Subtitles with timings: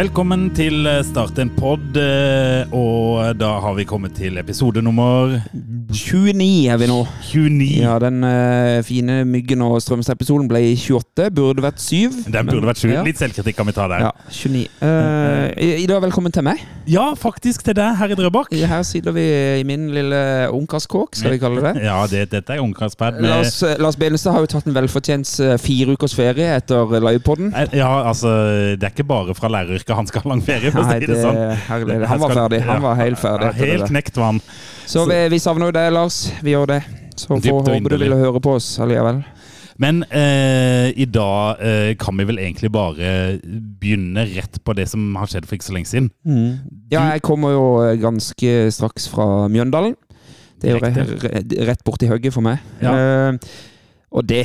[0.00, 5.34] Velkommen til Start en pod, eh, og da har vi kommet til episode nummer
[5.90, 6.98] 29 er vi nå.
[7.32, 7.68] 29.
[7.82, 11.30] Ja, Den uh, fine Myggen og Strømstad-episoden ble i 28.
[11.34, 12.30] Burde vært 7.
[12.30, 12.90] Den burde vært 7.
[12.92, 13.02] Ja.
[13.06, 14.06] Litt selvkritikk kan vi ta der.
[14.06, 14.68] Ja, 29.
[14.78, 16.62] Uh, i, I velkommen til meg.
[16.90, 18.54] Ja, faktisk til deg her i Drøbak.
[18.54, 19.24] Her sitter vi
[19.60, 20.20] i min lille
[20.54, 21.84] ungkarskåk, skal vi kalle det.
[21.84, 25.56] Ja, det, dette er ungkarspad Lars, eh, Lars Benestad har jo tatt en velfortjent eh,
[25.60, 27.52] fire ukers ferie etter livepoden.
[27.76, 28.32] Ja, altså,
[28.78, 31.10] det er ikke bare fra læreryrket han skal ha lang ferie, for å si det
[31.12, 31.40] det, sånn.
[31.66, 32.00] herlig.
[32.10, 32.62] Han var ferdig.
[32.70, 33.50] Han var helt ferdig.
[33.50, 34.44] Ja, helt knekt var han.
[34.90, 36.22] Så vi, vi savner jo deg, Lars.
[36.44, 36.80] Vi gjør det.
[37.16, 39.22] Så får håpe du ville høre på oss allikevel.
[39.80, 43.38] Men eh, i dag eh, kan vi vel egentlig bare
[43.80, 46.10] begynne rett på det som har skjedd for ikke så lenge siden.
[46.92, 49.96] Ja, jeg kommer jo eh, ganske straks fra Mjøndalen.
[50.60, 52.60] Det er jo rett re rett borti hugget for meg.
[52.84, 52.92] Ja.
[52.92, 53.38] Eh,
[54.12, 54.44] og det,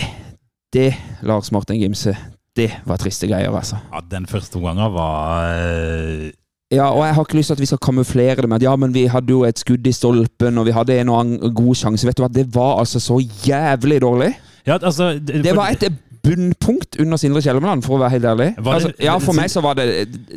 [0.71, 0.93] det,
[1.25, 2.15] Lars Martin Gimse,
[2.55, 3.81] det var triste greier, altså.
[3.91, 6.31] Ja, Den første omgangen var eh,
[6.73, 8.75] Ja, og jeg har ikke lyst til at vi skal kamuflere det med at ja,
[8.75, 11.77] men vi hadde jo et skudd i stolpen, og vi hadde en og annen god
[11.77, 12.07] sjanse.
[12.07, 14.31] Vet du hva, det var altså så jævlig dårlig.
[14.65, 15.83] Ja, altså Det var et
[16.25, 18.47] bunnpunkt under Sindre Kjellemland, for å være helt ærlig.
[18.57, 19.85] Det- altså, ja, for meg så var det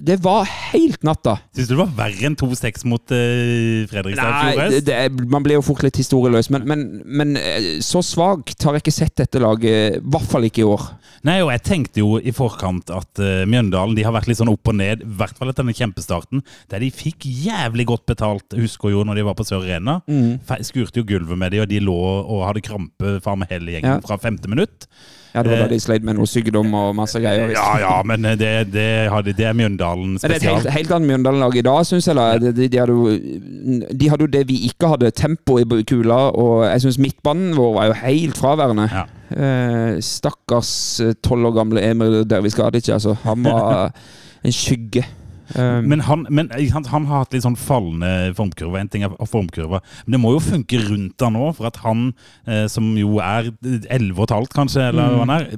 [0.05, 1.39] Det var helt natta.
[1.57, 4.99] Syns du det var verre enn 2-6 mot uh, Fredrikstad Nei, det,
[5.31, 8.95] man blir jo fort litt historieløs, men, men, men eh, så svakt har jeg ikke
[8.99, 10.87] sett dette laget, i hvert fall ikke i år.
[11.27, 14.53] Nei, og jeg tenkte jo i forkant at uh, Mjøndalen de har vært litt sånn
[14.53, 18.59] opp og ned, i hvert fall etter denne kjempestarten, der de fikk jævlig godt betalt,
[18.59, 19.99] husker jo når de var på Sør Arena.
[20.07, 20.39] Mm.
[20.69, 23.97] Skurte jo gulvet med de, og de lå og hadde krampe faen meg hele gjengen
[23.99, 24.01] Ja.
[24.05, 24.87] fra femte minutt.
[25.39, 27.49] Ja, Det var Eh, da de sleit med noe sykdom og masse greier.
[27.49, 27.59] visst.
[27.61, 30.73] Ja ja, men eh, det, det, hadde, det er Mjøndalen spesielt det er et helt,
[30.77, 32.41] helt annet Mjøndalen-lag i dag, syns jeg.
[32.43, 33.13] De, de, de, hadde jo,
[34.03, 36.19] de hadde jo det vi ikke hadde, tempo i kula.
[36.35, 38.89] Og jeg syns midtbanen vår var jo helt fraværende.
[38.93, 39.05] Ja.
[39.29, 40.73] Eh, stakkars
[41.23, 43.17] tolv år gamle Emil Dervis Gadic, altså.
[43.25, 43.93] Han var
[44.47, 45.05] en skygge.
[45.55, 48.81] Eh, Men, han, men han, han har hatt litt sånn fallende formkurve.
[48.81, 52.13] En ting er formkurver men det må jo funke rundt han òg, for at han,
[52.47, 55.49] eh, som jo er 11 og et halvt kanskje, eller hva han er,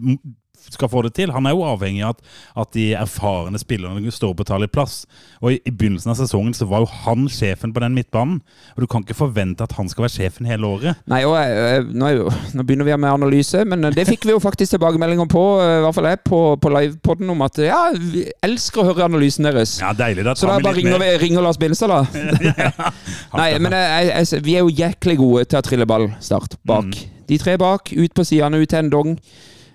[0.75, 1.33] skal få det til.
[1.35, 2.25] Han er jo avhengig av at,
[2.65, 5.03] at de erfarne spillerne står på å i plass.
[5.41, 8.41] Og i, i begynnelsen av sesongen så var jo han sjefen på den midtbanen.
[8.75, 11.01] Og du kan ikke forvente at han skal være sjefen hele året.
[11.11, 14.43] Nei, og jeg, nå, jo, nå begynner vi med analyse, men det fikk vi jo
[14.43, 18.27] faktisk tilbakemeldinger på, eh, i hvert fall jeg, på, på livepodden, om at ja, vi
[18.47, 19.79] elsker å høre analysen deres.
[19.83, 20.27] Ja, deilig.
[20.27, 22.05] Da Så da bare ringer, vi, ringer Lars Bindestad, da.
[23.41, 26.93] Nei, men jeg, jeg, vi er jo jæklig gode til å trille ball start bak.
[27.31, 29.15] De tre bak, ut på sidene, ut til en dong.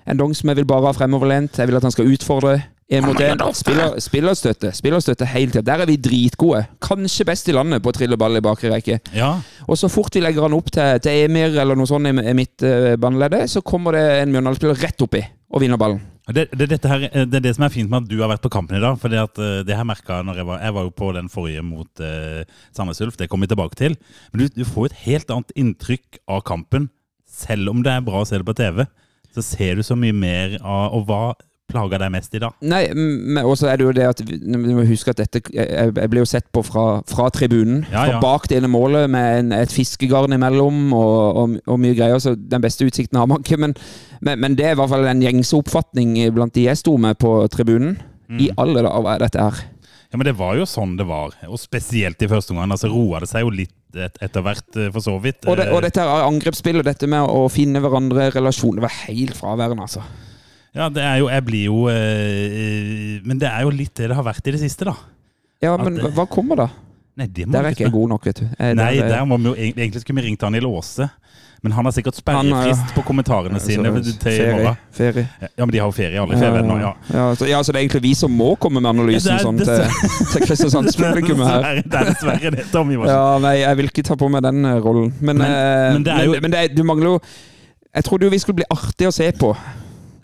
[0.05, 1.57] En dong som jeg vil bare ha fremoverlent.
[1.57, 2.59] Jeg vil at han skal utfordre.
[2.93, 3.39] En mot en.
[3.57, 4.69] Spiller, spillerstøtte.
[4.77, 5.63] Spillerstøtte hele tida.
[5.65, 6.61] Der er vi dritgode.
[6.85, 8.99] Kanskje best i landet på å trille ball i bakre rekke.
[9.17, 12.13] Ja, Og så fort vi legger han opp til, til Emir eller noe sånt i,
[12.13, 16.03] i midtbaneleddet, så kommer det en Mjøndalen-spiller rett oppi og vinner ballen.
[16.25, 18.29] Det, det, dette her, eh, det er det som er fint med at du har
[18.29, 18.97] vært på kampen i dag.
[19.01, 22.01] For det, eh, det jeg når jeg var, jeg var jo på den forrige mot
[22.01, 23.17] eh, Sandnes Ulf.
[23.17, 23.97] Det kommer vi tilbake til.
[24.31, 26.89] Men du, du får et helt annet inntrykk av kampen.
[27.29, 28.85] Selv om det er bra å se det på TV,
[29.35, 31.25] så ser du så mye mer av Og hva
[31.71, 32.53] plager deg mest i dag?
[32.61, 36.11] Nei, men også er det jo det at vi må huske at dette Jeg, jeg
[36.13, 37.83] ble jo sett på fra, fra tribunen.
[37.89, 38.19] Ja, Fra ja.
[38.23, 42.21] bak det ene målet med en, et fiskegarn imellom og, og, og mye greier.
[42.21, 43.59] Så den beste utsikten har man ikke.
[43.61, 43.73] Men,
[44.21, 47.17] men, men det er i hvert fall en gjengse oppfatning blant de jeg sto med
[47.21, 47.97] på tribunen.
[48.29, 48.39] Mm.
[48.41, 49.65] I alle dager, hva er dette her?
[50.15, 51.33] Ja, men Det var jo sånn det var.
[51.51, 52.71] Og spesielt i første omgang.
[52.71, 55.43] Altså roa det seg jo litt et, etter hvert, eh, for så vidt.
[55.43, 58.83] Og, det, og Eh, dette her angrepsspillet, dette med å finne hverandre i relasjon, det
[58.87, 60.03] var helt fraværende, altså.
[60.75, 64.15] Ja, det er jo Jeg blir jo øh, Men det er jo litt det det
[64.17, 64.95] har vært i det siste, da.
[65.63, 66.67] Ja, men hva- hva kommer da?
[67.15, 68.47] Nei, det må Der er ikke jeg god nok, vet du.
[68.59, 71.09] Jeg, Nei, der, der må vi jo egentlig, egentlig skulle vi ringt han i låse.
[71.63, 74.75] Men han har sikkert sperrefrist på kommentarene sine Så- til i ferie, morgen.
[74.93, 75.23] ferie.
[75.41, 76.91] Ja, men de har jo ferie alle ferien ja.
[77.13, 79.57] Ja, så, ja, så det er egentlig vi som må komme med analysen Ja, sånn
[79.57, 79.65] til,
[80.33, 81.81] til Kristiansands-publikummet her.
[81.81, 82.99] Det er dessverre det, Tommy.
[83.07, 85.13] Ja, nei, jeg vil ikke ta på meg den eh, rollen.
[85.21, 87.19] Men, Men- eh, men det jo- men, er, du mangler jo
[87.95, 89.55] Jeg trodde jo vi skulle bli artig å se på.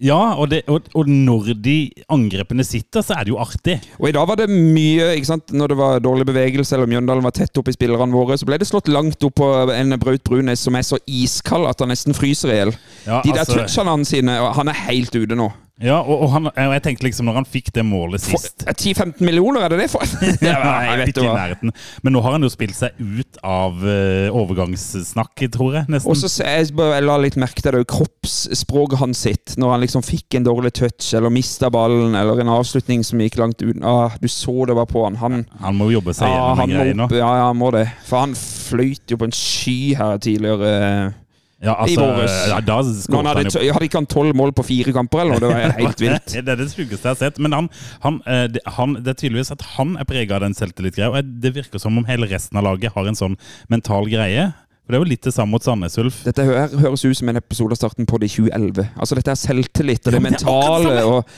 [0.02, 1.76] Ja, og, det, og, og når de
[2.10, 3.76] angrepene sitter, så er det jo artig.
[4.00, 5.54] Og i dag var det mye ikke sant?
[5.54, 8.58] Når det var dårlig bevegelse, eller Mjøndalen var tett oppi i spillerne våre, så ble
[8.62, 12.18] det slått langt opp på en Braut Brunes som er så iskald at han nesten
[12.18, 12.74] fryser i hjel.
[13.06, 15.52] Ja, De der altså- touchene hans sine, han er helt ute nå.
[15.82, 19.24] Ja, og, og, han, og jeg tenkte liksom, når han fikk det målet sist 10-15
[19.26, 20.06] millioner, er det det for?
[20.46, 21.74] Ja, Nei, vet ikke i nærheten.
[22.06, 25.90] Men nå har han jo spilt seg ut av uh, overgangssnakk, tror jeg.
[25.92, 26.12] nesten.
[26.12, 30.06] Og så jeg jeg la litt merke til det, kroppsspråket hans sitt, når han liksom
[30.06, 33.82] fikk en dårlig touch, eller mista ballen, eller en avslutning som gikk langt ut.
[33.86, 35.18] Ah, du så det var på han.
[35.22, 37.10] Han, Han må jo jobbe seg ah, gjennom han den greia nå.
[37.18, 37.88] ja, ja, han må det.
[38.08, 41.14] For han fløyt jo på en sky her tidligere.
[41.62, 42.06] Ja, altså,
[42.50, 45.44] ja, da han hadde, han jo hadde ikke han tolv mål på fire kamper, eller?
[45.44, 46.34] Det var helt vilt.
[46.34, 47.38] Det er det sjukeste jeg har sett.
[47.38, 47.70] Men han,
[48.02, 51.12] han, eh, det, han, det er tydeligvis at han er prega av den selvtillitgreia.
[51.14, 53.38] Og det virker som om hele resten av laget har en sånn
[53.70, 54.50] mental greie.
[54.82, 56.24] For Det er jo litt det samme mot Sandnes Ulf.
[56.26, 58.88] Dette her, høres ut som en episode av starten på det i 2011.
[58.98, 60.96] Altså Dette er selvtillit og det Ja, det mentale.
[60.98, 61.36] det og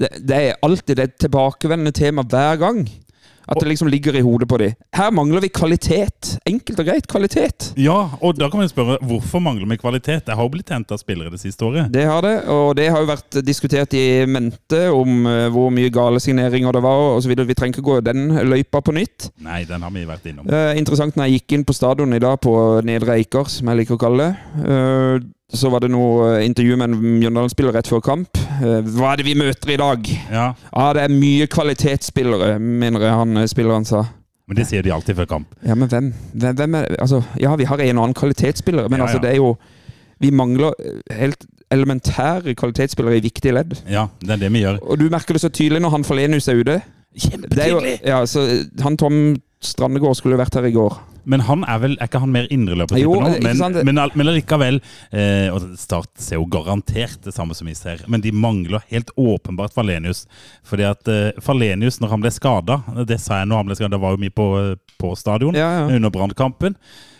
[0.00, 2.80] det, det er alltid det tilbakevendende tema hver gang.
[3.46, 4.74] At det liksom ligger i hodet på dem.
[4.96, 6.32] Her mangler vi kvalitet.
[6.46, 7.68] Enkelt og greit kvalitet.
[7.78, 10.24] Ja, og da kan vi spørre hvorfor mangler vi kvalitet?
[10.26, 11.92] Det har jo blitt henta spillere det siste året.
[11.94, 15.92] Det har det, og det har jo vært diskutert i mente om eh, hvor mye
[15.94, 17.36] gale signeringer det var osv.
[17.46, 19.30] Vi trenger ikke gå den løypa på nytt.
[19.46, 20.50] Nei, den har vi vært innom.
[20.50, 22.56] Eh, interessant når jeg gikk inn på stadion i dag, på
[22.86, 24.66] Nedre Eiker, som jeg liker å kalle det.
[24.66, 28.38] eh, så var det noe eh, intervju med en Mjøndalen-spiller rett før kamp.
[28.58, 30.08] Eh, hva er det vi møter i dag?
[30.32, 34.02] Ja, ah, det er mye kvalitetsspillere, mener jeg han eh, spilleren sa.
[34.46, 35.54] Men det sier de alltid før kamp.
[35.66, 36.12] Ja, men hvem?
[36.34, 39.26] hvem, hvem er, altså, ja, vi har en og annen kvalitetsspillere, men Ja, altså, ja.
[39.26, 39.56] det er jo
[40.18, 40.72] Vi mangler
[41.12, 43.74] helt elementære kvalitetsspillere i viktige ledd.
[43.90, 44.78] Ja, det er det vi gjør.
[44.80, 46.78] Og du merker det så tydelig når han Falenius er ute.
[46.80, 47.98] Det er jo, Kjempetydelig!
[48.06, 48.46] ja, så
[48.80, 50.96] han Tom Strandegård skulle vært her i går.
[51.26, 53.32] Men han er vel Er ikke han mer indreløper Jo, nå?
[53.42, 54.78] Men, men, men likevel
[55.10, 59.10] eh, Og Start ser jo garantert det samme som vi ser, men de mangler helt
[59.18, 60.24] åpenbart Falenius.
[60.66, 64.00] Fordi at eh, Falenius, når han ble skada Det sa jeg når han ble skada,
[64.00, 64.48] var jo mye på,
[65.00, 65.84] på stadion Ja, ja.
[65.96, 66.78] under brannkampen.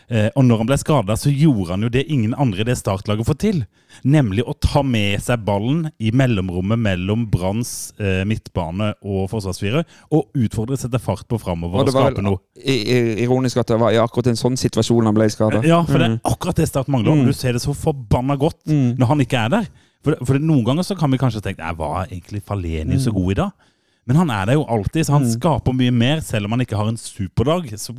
[0.08, 2.76] Eh, og når han ble skada, så gjorde han jo det ingen andre i det
[2.78, 3.56] startlaget får til.
[4.06, 9.82] Nemlig å ta med seg ballen i mellomrommet mellom Branns eh, midtbane og forsvarsfire,
[10.14, 12.38] og utfordre, sette fart på framover og, Og skape noe.
[13.24, 15.62] ironisk at det var i akkurat en sånn situasjon han ble skada.
[15.66, 17.16] Ja, for det er akkurat det Start mangler.
[17.16, 19.68] og Du ser det så forbanna godt når han ikke er der.
[20.06, 23.32] For, for Noen ganger så kan vi kanskje tenke Hva var egentlig Faleni så god
[23.32, 23.50] i dag?
[24.06, 26.20] Men han er der jo alltid, så han skaper mye mer.
[26.22, 27.90] Selv om han ikke har en superdag, så,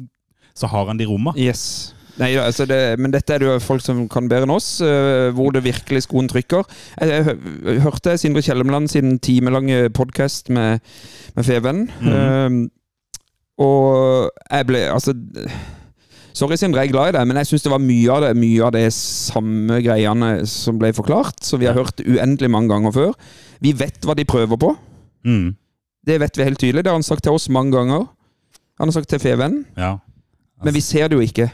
[0.56, 1.34] så har han de romma.
[1.36, 1.94] Yes.
[2.18, 5.28] Nei, altså det, men dette er det jo folk som kan bedre enn oss, eh,
[5.38, 6.64] hvor det virkelig skoen trykker.
[6.98, 10.80] Jeg, jeg, hø- hørte Sindre Kjellemland sin timelange podkast med,
[11.38, 11.84] med Feven.
[12.02, 12.58] eh,
[13.58, 15.16] og jeg ble Altså
[16.38, 18.34] Sorry, Sindre, jeg er glad i deg, men jeg syns det var mye av det
[18.38, 22.94] Mye av det samme greiene som ble forklart, som vi har hørt uendelig mange ganger
[22.94, 23.16] før.
[23.66, 24.70] Vi vet hva de prøver på.
[25.26, 25.56] Mm.
[26.06, 26.84] Det vet vi helt tydelig.
[26.86, 28.06] Det har han sagt til oss mange ganger.
[28.78, 29.64] Han har sagt til Feven.
[29.78, 29.96] Ja.
[30.64, 31.50] Men vi ser det jo ikke.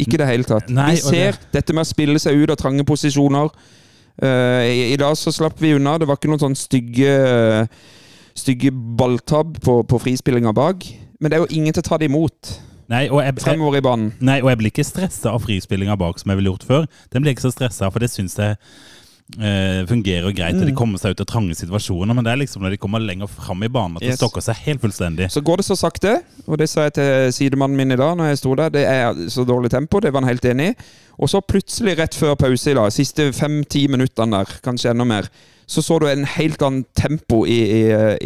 [0.00, 0.70] Ikke i det hele tatt.
[0.74, 3.50] Nei, vi ser ser dette med å spille seg ut av trange posisjoner.
[4.22, 5.96] Uh, i, I dag så slapp vi unna.
[5.98, 7.14] Det var ikke noen sånn stygge
[8.34, 10.82] Stygge balltabb på, på frispillinga bak.
[11.22, 12.56] Men det er jo ingen til å ta det imot
[12.90, 14.10] Nei, og jeg, jeg, fremover i banen.
[14.20, 16.82] nei, og jeg blir ikke stressa av frispillinga bak som jeg ville gjort før.
[17.14, 18.58] Den blir jeg ikke så stressa for det syns jeg
[19.38, 20.56] eh, fungerer greit.
[20.58, 20.66] Mm.
[20.68, 23.30] De kommer seg ut av trange situasjoner, men det er liksom når de kommer lenger
[23.30, 25.30] fram i banen at det stokker seg helt fullstendig.
[25.32, 28.32] Så går det så sakte, og det sa jeg til sidemannen min i dag når
[28.32, 28.74] jeg sto der.
[28.74, 30.76] Det er så dårlig tempo, det var han helt enig i.
[31.14, 35.28] Og så plutselig, rett før pause i dag, siste fem-ti minuttene der, kanskje enda mer,
[35.70, 37.78] så så du en helt annen tempo i, i,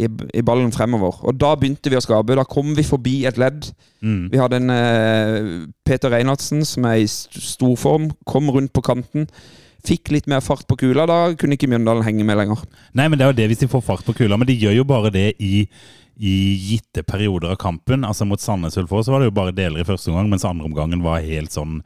[0.03, 1.21] i, i ballen fremover.
[1.23, 2.35] Og da begynte vi å skape.
[2.35, 3.69] Da kom vi forbi et ledd.
[4.03, 4.25] Mm.
[4.33, 5.47] Vi hadde en eh,
[5.87, 9.29] Peter Reinhardsen som er i st- storform, kom rundt på kanten.
[9.87, 11.05] Fikk litt mer fart på kula.
[11.09, 12.65] Da kunne ikke Mjøndalen henge med lenger.
[12.97, 14.37] Nei, men det er jo det hvis de får fart på kula.
[14.39, 15.65] Men de gjør jo bare det i,
[16.19, 16.35] i
[16.69, 18.07] gitte perioder av kampen.
[18.07, 20.67] Altså Mot Sandnes Ulf så var det jo bare deler i første omgang, mens andre
[20.67, 21.79] omgangen var helt sånn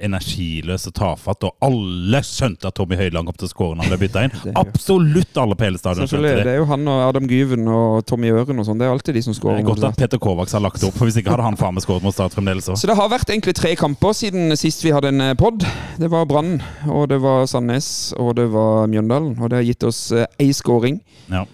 [0.00, 1.44] energiløs og tafatt.
[1.44, 4.34] Og alle skjønte at Tommy Høiland kom til å skåre når han ble bytta inn.
[4.64, 6.52] Absolutt alle på hele stadion skjønte Det det.
[6.54, 8.80] er jo han og Adam Gyven og Tommy Øren og sånn.
[8.80, 9.60] Det er alltid de som skårer.
[9.60, 11.84] er godt at Peter Kovacs har lagt opp, for hvis ikke hadde han faen meg
[11.86, 12.78] skåret mot Start fremdeles òg.
[12.80, 15.66] Så det har vært egentlig tre kamper siden sist vi hadde en pod.
[16.00, 16.56] Det var Brann,
[16.88, 17.88] og det var Sandnes,
[18.18, 19.36] og det var Mjøndalen.
[19.40, 21.00] Og det har gitt oss eh, ei skåring.
[21.28, 21.44] Ja.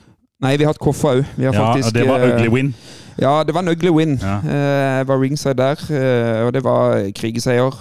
[0.41, 1.27] Nei, vi har hatt Koffa òg.
[1.41, 2.71] Ja, faktisk det var eh, ugly win.
[3.21, 4.15] Ja, det var en ugly win.
[4.23, 4.39] Ja.
[4.41, 7.75] Eh, Jeg var ringside der, eh, og det var krigeseier.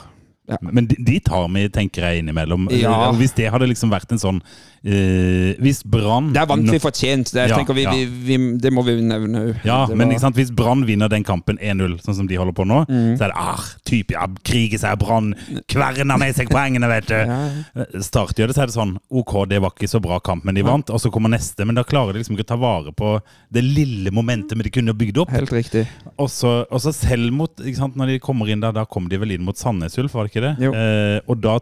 [0.50, 0.58] Ja.
[0.62, 2.68] Men de, de tar vi, tenker jeg, innimellom.
[2.74, 3.12] Ja.
[3.14, 4.40] Hvis det hadde liksom vært en sånn
[4.84, 7.32] eh, Hvis Brann Det er vanskelig fortjent.
[7.36, 7.92] Det, Ja, tenker vi, ja.
[7.94, 9.44] vi, vi, det må vi nevne.
[9.68, 12.54] Ja, Det men var- sant, hvis Brann vinner den kampen 1-0, sånn som de holder
[12.58, 13.18] på nå, Mm.
[13.20, 15.34] så er det ah, type, ja, kriger seg Brann,
[15.68, 17.16] kverner med seg poengene, vet du.
[17.30, 17.86] Ja.
[18.02, 20.64] Start det, så er det sånn OK, det var ikke så bra kamp, men de
[20.66, 20.90] vant.
[20.90, 23.20] Og så kommer neste, men da klarer de liksom ikke å ta vare på
[23.54, 25.30] det lille momentet de kunne bygd opp.
[25.36, 25.86] Helt riktig.
[26.18, 29.10] Og så, og så selv mot ikke sant, Når de kommer inn der, da kommer
[29.12, 30.56] de vel inn mot Sandnes Ulf, var det ikke det?
[30.64, 30.74] Jo.
[30.74, 31.58] Eh, og da,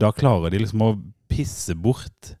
[0.00, 0.94] da klarer de liksom å
[1.32, 2.34] pisse bort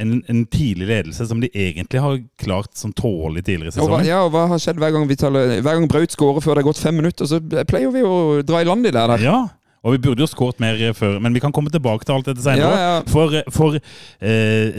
[0.00, 4.06] en, en tidlig ledelse som de egentlig har klart som tålelig tidligere i sesongen.
[4.08, 6.62] ja, og hva har skjedd hver gang vi taler, Hver gang Braut scorer før det
[6.64, 9.24] har gått fem minutter, så pleier vi å dra i land i det der.
[9.24, 9.40] Ja,
[9.80, 12.42] og vi burde jo skåret mer før, men vi kan komme tilbake til alt dette
[12.44, 12.68] senere.
[12.68, 12.96] Ja, ja.
[13.08, 14.32] For, for eh,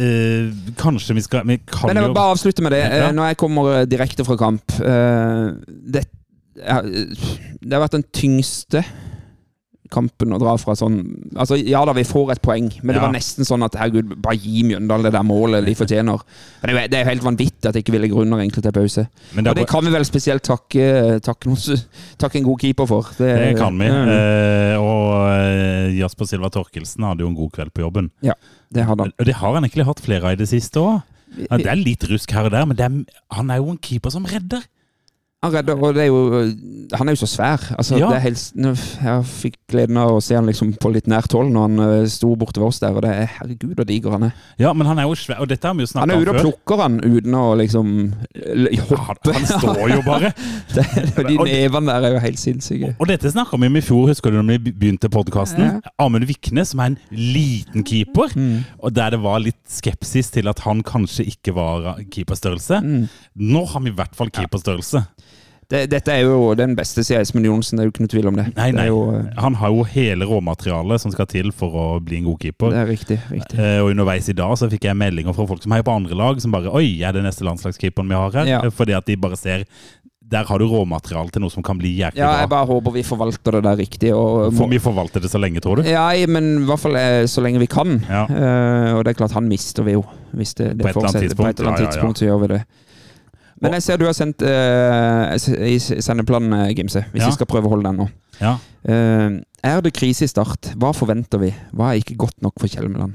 [0.05, 2.83] eh, kanskje vi skal Vi kan Men jeg må bare avslutte med det.
[2.83, 3.07] Ja.
[3.07, 6.05] Eh, Når jeg kommer eh, direkte fra kamp eh, det,
[6.53, 8.83] det har vært den tyngste
[9.91, 10.95] kampen å dra fra sånn
[11.35, 14.37] Altså, ja da, vi får et poeng, men det var nesten sånn at herregud, bare
[14.39, 16.23] gi Mjøndalen det der målet de fortjener.
[16.63, 19.05] Men det, er- det er helt vanvittig at ikke vi ligger under egentlig til pause.
[19.35, 20.87] Men det, Og det kan vi vel spesielt takke,
[21.21, 21.83] takke, noen,
[22.17, 23.11] takke en god keeper for.
[23.19, 23.85] det kan vi.
[23.91, 28.09] Ja, Eh, og eh, Jasper Silva Torkelsen hadde jo en god kveld på jobben.
[28.25, 28.33] Ja,
[28.73, 29.13] det hadde han.
[29.19, 31.01] Og det har han egentlig hatt flere av i det siste òg.
[31.37, 33.77] Ja, det er litt rusk her og der, men det er, han er jo en
[33.79, 34.63] keeper som redder.
[35.41, 36.17] Han redder, og er jo
[36.99, 37.63] Han er jo så svær.
[37.79, 38.09] Altså, Ja.
[38.11, 38.41] det helt,
[39.01, 42.05] jeg fikk gleden av å se han liksom på litt nært hold når han eh,
[42.11, 44.33] sto borte ved oss der, og det er herregud så diger han er.
[44.59, 46.33] Ja, men han er jo svær, og dette har vi jo Han er om ute
[46.35, 47.93] og plukker han uten å liksom
[48.91, 49.31] hoppe.
[49.31, 50.33] Ja, han står jo bare.
[50.75, 52.93] Det, de nevene der er jo helt sinnssyke.
[52.99, 55.63] Og dette snakka vi om i fjor, husker du når vi begynte podkasten?
[55.65, 55.95] Ja.
[56.05, 58.61] Amund Vikne, som er en liten keeper, Mm.
[58.79, 62.79] og der det var litt skepsis til at han kanskje ikke var keeperstørrelse.
[63.41, 65.05] Nå har vi i hvert fall keeperstørrelse.
[65.71, 68.27] Det, dette er jo den beste siden Espen Johnsen, det er jo ikke noe tvil
[68.31, 68.47] om det.
[68.57, 68.83] Nei, nei.
[68.83, 72.27] Det jo eh, Han har jo hele råmaterialet som skal til for å bli en
[72.27, 72.73] god keeper.
[72.75, 73.19] det er riktig.
[73.31, 73.59] riktig.
[73.59, 76.17] Eh, og underveis i dag så fikk jeg meldinger fra folk som heier på andre
[76.19, 78.51] lag, som bare Oi, er det neste landslagskeeperen vi har her?
[78.57, 78.61] Ja.
[78.67, 79.63] Eh, Fordi at de bare ser
[80.31, 82.27] Der har du råmateriale til noe som kan bli jæklig bra.
[82.27, 84.13] Ja, jeg bare håper vi forvalter det der riktig.
[84.15, 85.87] Og Får vi forvalte det så lenge, tror du?
[85.87, 87.97] Ja, men i hvert fall eh, så lenge vi kan.
[88.07, 88.27] Ja.
[88.27, 90.05] Uh, og det er klart, han mister vi jo.
[90.31, 91.35] Hvis det, det På et fortsetter.
[91.35, 92.63] På et eller annet tidspunkt, ja, ja, så gjør vi det.
[93.61, 95.33] Men jeg ser du har sendt uh,
[95.67, 97.03] i sendeplanen, eh, Gimse.
[97.13, 97.29] Hvis Ja.
[97.29, 98.07] vi skal prøve å holde den nå.
[98.41, 98.55] Ja.
[98.87, 100.73] Uh, er det krise i start?
[100.81, 101.51] Hva forventer vi?
[101.73, 103.13] Hva er ikke godt nok for Kjelmeland?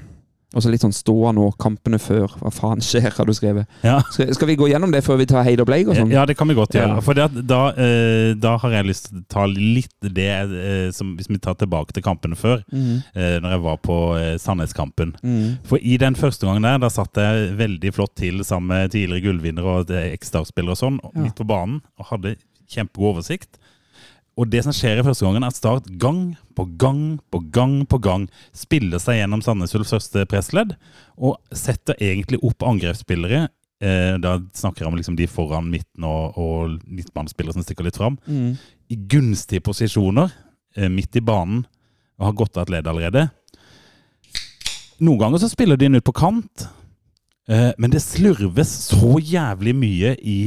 [0.55, 2.31] Og så litt sånn ståa nå, kampene før.
[2.39, 3.67] Hva faen skjer, har du skrevet.
[3.83, 3.99] Ja.
[4.15, 6.13] Skal, skal vi gå gjennom det før vi tar Heid og Bleig og sånn?
[6.15, 6.95] Ja, det kan vi godt gjøre.
[6.95, 7.03] Ja.
[7.03, 11.29] For da, eh, da har jeg lyst til å ta litt det eh, som Hvis
[11.29, 13.43] vi tar tilbake til kampene før, mm.
[13.43, 13.97] når jeg var på
[14.43, 15.15] Sandnes-kampen.
[15.23, 15.53] Mhm.
[15.67, 19.25] For i den første gangen der, da satt jeg veldig flott til sammen med tidligere
[19.27, 21.23] gullvinnere og eksstartspillere og sånn, Ja.
[21.27, 22.37] midt på banen, og hadde
[22.71, 23.59] kjempegod oversikt.
[24.37, 27.79] Og det som skjer i første gangen, er at Start gang på gang på gang
[27.89, 28.27] på gang
[28.57, 30.75] spiller seg gjennom Sandnes Ulfs første pressledd,
[31.17, 33.47] og setter egentlig opp angrepsspillere.
[33.81, 37.97] Eh, da snakker jeg om liksom de foran midten og, og midtbanespillere som stikker litt
[38.01, 38.21] fram.
[38.29, 38.55] Mm.
[38.93, 40.33] I gunstige posisjoner
[40.77, 41.65] eh, midt i banen,
[42.21, 43.27] og har gått av et ledd allerede.
[45.05, 46.69] Noen ganger så spiller de den ut på kant,
[47.49, 50.39] eh, men det slurves så jævlig mye i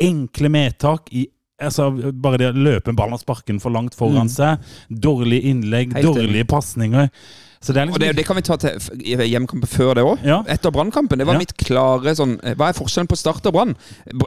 [0.00, 1.26] enkle medtak, i
[1.60, 4.34] altså, bare det å løpe ballen ball og sparke den for langt foran Mm.
[4.34, 4.58] seg,
[4.90, 7.10] dårlige innlegg, Helt dårlige pasninger.
[7.62, 8.70] Så det er Og liksom det, det kan vi ta til
[9.28, 10.22] hjemkampen før det òg.
[10.24, 10.38] Ja.
[10.48, 11.18] Etter Brannkampen.
[11.18, 11.38] Det var Ja.
[11.42, 13.74] mitt klare sånn eh, Hva er forskjellen på Start og Brann?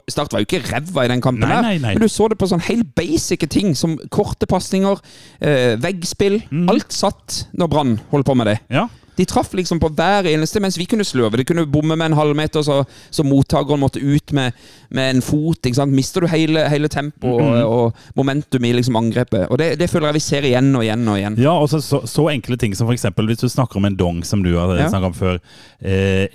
[0.07, 1.93] Start var jo ikke ræva i den kampen, Nei, der nei, nei.
[1.95, 4.99] men du så det på sånn helt basic ting som korte pasninger,
[5.41, 6.43] eh, veggspill.
[6.51, 6.69] Mm.
[6.69, 8.59] Alt satt når Brann holdt på med det.
[8.69, 8.87] Ja.
[9.17, 11.37] De traff liksom på hver eneste, mens vi kunne sløve.
[11.37, 12.79] De kunne bomme med en halvmeter, så,
[13.13, 14.51] så mottakeren måtte ut med,
[14.89, 15.59] med en fot.
[15.65, 15.93] ikke sant?
[15.93, 17.51] Mister du hele, hele tempoet Mm.
[17.63, 19.47] og, og momentum i liksom angrepet.
[19.49, 21.37] Og det, det føler jeg vi ser igjen og igjen og igjen.
[21.41, 24.23] Ja, og så, så, så enkle ting som eksempel hvis du snakker om en dong,
[24.25, 24.89] som du har Ja.
[24.89, 25.39] snakket om før.
[25.81, 26.27] Eh,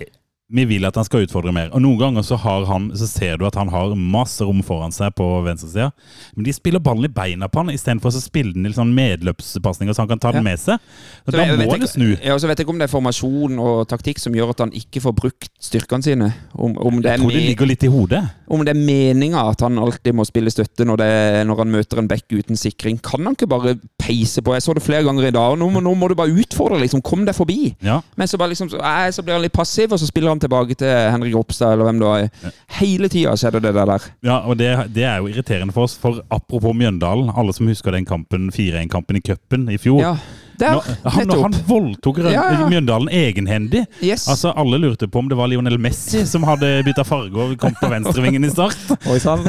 [0.49, 1.67] vi vil at han skal utfordre mer.
[1.77, 4.89] Og Noen ganger så, har han, så ser du at han har masse rom foran
[4.95, 5.91] seg på venstresida.
[6.35, 9.93] Men de spiller ballen i beina på han istedenfor å spille den i sånn medløpspasninger
[9.93, 10.49] så han kan ta den Ja.
[10.49, 10.79] med seg.
[11.27, 12.17] Og Så da jeg må han det snu.
[12.23, 14.59] Ja, og så vet jeg ikke om det er formasjon og taktikk som gjør at
[14.65, 16.33] han ikke får brukt styrkene sine.
[16.53, 18.23] Om, om, det, Jeg tror det ligger litt i hodet.
[18.49, 21.99] om det er meninga at han alltid må spille støtte når, det, når han møter
[22.01, 22.97] en back uten sikring.
[22.97, 24.53] Kan han ikke bare peise på?
[24.57, 25.57] Jeg så det flere ganger i dag.
[25.59, 26.79] Nå nå må du bare utfordre.
[26.81, 27.75] liksom, Kom deg forbi.
[27.85, 28.01] Ja.
[28.17, 28.79] Men så, bare liksom, så,
[29.13, 32.01] så blir han litt passiv, og så spiller han tilbake til Henrik Ropstad eller hvem
[32.01, 32.51] det var.
[32.79, 34.09] Hele tida skjedde det der.
[34.25, 35.97] Ja, og det, det er jo irriterende for oss.
[35.99, 40.01] For apropos Mjøndalen, alle som husker den kampen 4-1-kampen i cupen i fjor.
[40.03, 40.13] Ja,
[40.59, 42.65] Der, når, han, når han voldtok Ja, ja.
[42.67, 43.85] Mjøndalen egenhendig.
[44.03, 44.27] Yes.
[44.27, 47.75] Altså, Alle lurte på om det var Lionel Messi som hadde bytta farge og kom
[47.79, 48.75] på venstrevingen i start.
[49.11, 49.45] Oi sann.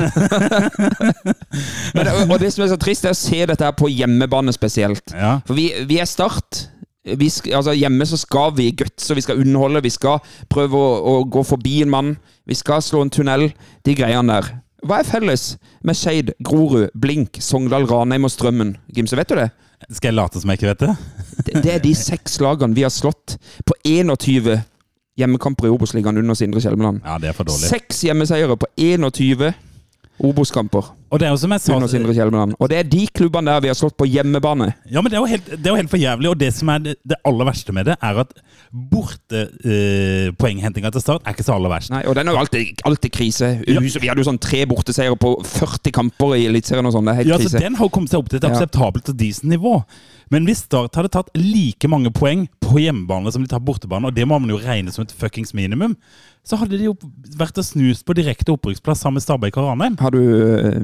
[1.96, 5.10] Men og det som er så trist, er å se dette her på hjemmebane spesielt.
[5.14, 6.69] Ja, For vi, vi er Start.
[7.04, 9.82] Vi sk, altså hjemme så skal vi gutse, vi skal underholde.
[9.86, 10.20] Vi skal
[10.52, 12.10] prøve å, å gå forbi en mann.
[12.48, 13.48] Vi skal slå en tunnel.
[13.86, 14.50] De greiene der.
[14.84, 15.54] Hva er felles
[15.84, 18.74] med Skeid, Grorud, Blink, Sogndal, Ranheim og Strømmen?
[18.96, 19.50] Gimse, vet du det?
[19.88, 20.94] Skal jeg late som jeg ikke vet det?
[21.40, 24.58] Det, det er de seks lagene vi har slått på 21
[25.16, 27.00] hjemmekamper i Obos-ligaen under Sindre Kjelmeland.
[27.00, 27.70] Ja, det er for dårlig.
[27.70, 29.46] Seks hjemmeseiere på 21
[30.28, 32.54] Obos-kamper Og det er jo som jeg sa under Sindre Kjelmeland.
[32.62, 34.68] Og det er de klubbene der vi har slått på hjemmebane.
[34.86, 36.30] Ja, men det er jo helt, det er jo helt for jævlig.
[36.30, 38.36] Og det som er det, det aller verste med det, er at
[38.92, 41.90] bortepoenghentinga uh, til Start er ikke så aller verst.
[41.90, 43.50] Nei, og den er jo alltid, alltid krise.
[43.66, 43.82] Ja.
[43.82, 47.10] Vi hadde jo sånn tre borteseiere på 40 kamper i Eliteserien og sånn.
[47.10, 47.58] Det er helt Ja, så.
[47.58, 49.80] Den har jo kommet seg opp til et akseptabelt og decent nivå.
[50.30, 54.14] Men hvis Start hadde tatt like mange poeng på hjemmebane som de tar bortebane, og
[54.14, 55.96] det må man jo regne som et fuckings minimum,
[56.46, 56.94] så hadde de jo
[57.38, 59.98] vært og snust på direkte opprykksplass sammen med Stabæk og Ranheim.
[60.00, 60.78] Har du, øh,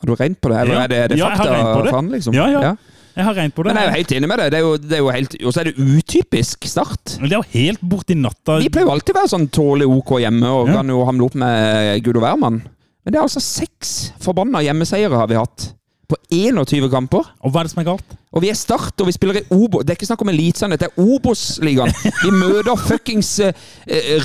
[0.00, 0.82] har du regnet på det, eller Ja.
[0.84, 2.10] er det, er det Ja, fakta det.
[2.12, 2.34] liksom?
[2.34, 2.76] Ja, ja.
[3.16, 3.72] Jeg har regnet på det.
[3.72, 4.50] Men jeg er jo helt enig med deg.
[4.52, 7.14] Det er jo, det er jo helt, og så er det utypisk Start.
[7.20, 8.58] Men det er jo helt borti natta.
[8.60, 10.74] Vi pleier jo alltid å være sånn tålelig OK hjemme og Ja.
[10.74, 12.60] kan jo hamle opp med gud og hvermann.
[13.04, 15.72] Men det er altså seks forbanna hjemmeseiere har vi hatt.
[16.06, 17.26] På 21 kamper.
[17.42, 18.16] Og hva er det som er galt?
[18.36, 19.80] Og vi er Start, og vi spiller i Obo.
[19.82, 21.90] Det er ikke snakk om Eliteserien, dette er Obos-ligaen.
[22.22, 23.54] Vi møter fuckings eh,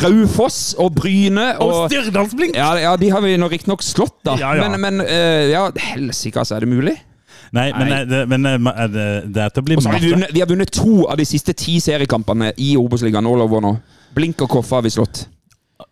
[0.01, 2.57] Raufoss og Bryne Og og Stjørdalsblink!
[2.59, 4.35] ja, ja, de har vi riktignok slått, da.
[4.41, 4.67] Ja, ja.
[4.67, 6.59] Men, men uh, ja, helsike, altså.
[6.59, 6.97] Er det mulig?
[7.51, 7.97] Nei, men, Nei.
[7.97, 8.45] er det, men
[8.93, 11.55] det, det er til å bli Og vi vi har vunnet to av de siste
[11.57, 13.73] ti seriekampene i Obos-ligaen all over nå.
[14.15, 15.25] Blink og Koffa har vi slått.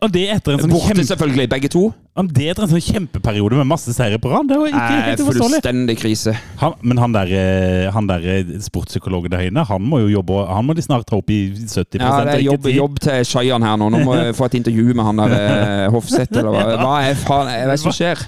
[0.00, 1.82] Og det etter en sånn, Borte, kjempe, selvfølgelig, begge to.
[2.20, 4.46] og det etter en sånn kjempeperiode med masse seire på rad.
[4.48, 5.58] Det jo ikke Eh, helt uforståelig.
[5.60, 6.34] fullstendig krise.
[6.62, 10.46] Han, men han der, eh, han der eh, sportspsykologen der inne, han må jo jobbe
[10.48, 13.62] Han må de snart ta opp i 70 Ja, det er jobb, jobb til Shayan
[13.62, 13.90] her nå.
[13.90, 17.46] Nå må jeg få et intervju med han der Hofseth, eller hva, hva er faen
[17.50, 18.18] Hva er det som skjer?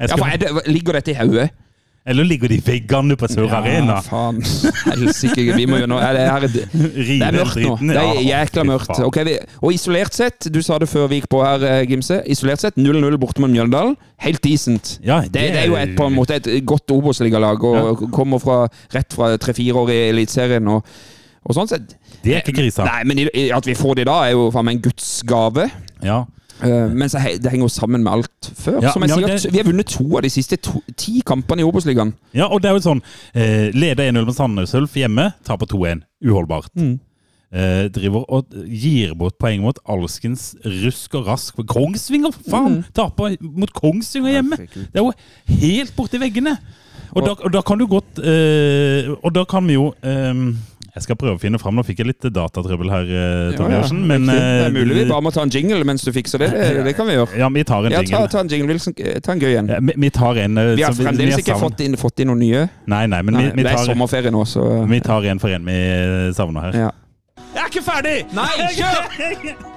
[0.00, 1.50] Ja, for det, ligger dette i hodet?
[2.02, 4.00] Eller ligger de i veggene på Sør Arena?
[4.00, 4.40] Ja, faen.
[4.88, 5.44] Helsike.
[5.54, 7.76] Vi må jo nå det, er, det er mørkt nå.
[7.78, 8.90] Det er jækla mørkt.
[8.96, 11.84] Okay, Ok, vi, og isolert sett, du sa det før vi gikk på her, eh,
[11.86, 12.18] Gimse.
[12.26, 13.94] Isolert sett 0-0 borte mot Mjøndalen.
[14.26, 14.96] Helt decent.
[15.06, 18.58] Ja, Det, det er jo et, på en måte et godt Obos-ligalag og kommer fra,
[18.96, 20.74] rett fra tre-fire år i Eliteserien.
[20.74, 20.82] Og,
[21.46, 21.94] og sånn sett
[22.24, 22.82] Det er ikke krisa.
[22.88, 23.22] Nei, men
[23.54, 25.70] at vi får det da, er jo faen meg en gudsgave.
[26.02, 26.24] Ja.
[26.62, 28.80] Uh, men det henger jo sammen med alt før.
[28.82, 31.60] Ja, Som jeg sier, det- Vi har vunnet to av de siste to, ti kampene
[31.60, 32.12] i Obos-ligaen.
[32.34, 33.02] ja, og det er jo sånn
[33.34, 36.02] eh, Leder 1-0 med Sandnes Ulf hjemme, taper 2-1.
[36.24, 36.70] Uholdbart.
[36.76, 37.00] Mm.
[37.52, 41.54] Eh, driver og gir bort poeng mot alskens rusk og rask.
[41.68, 42.78] Kongsvinger, for faen!
[42.78, 42.84] Mm.
[42.94, 44.56] Taper mot Kongsvinger hjemme!
[44.56, 45.12] Det er jo
[45.46, 46.56] helt borti veggene!
[47.12, 50.32] Og da, og da kan du godt eh, Og da kan vi jo eh,
[50.92, 51.72] Jeg skal prøve å finne fram.
[51.78, 54.02] Nå fikk jeg litt datatrøbbel her, uh, Tom Gjertsen.
[54.10, 54.34] Men riktig.
[54.36, 56.50] det er eh, mulig vi bare må ta en jingle mens du fikser det.
[56.52, 57.38] Det, det kan vi gjøre.
[57.40, 58.28] Ja, vi tar en Ja, ta, jingle.
[58.34, 58.68] ta en jingle.
[58.74, 58.96] Wilson.
[59.24, 59.72] Ta en gøy en.
[59.72, 62.44] Ja, vi, vi tar en eh, Vi har fremdeles ikke fått inn, fått inn noen
[62.44, 62.66] nye.
[62.92, 65.40] Nei, nei, men Nei, vi, vi, det er tar, sommerferie nå, så vi tar en
[65.40, 65.78] for en vi
[66.36, 66.80] savner her.
[66.86, 66.92] ja.
[67.52, 68.16] Jeg er ikke ferdig!
[68.36, 69.70] Nei, kjør!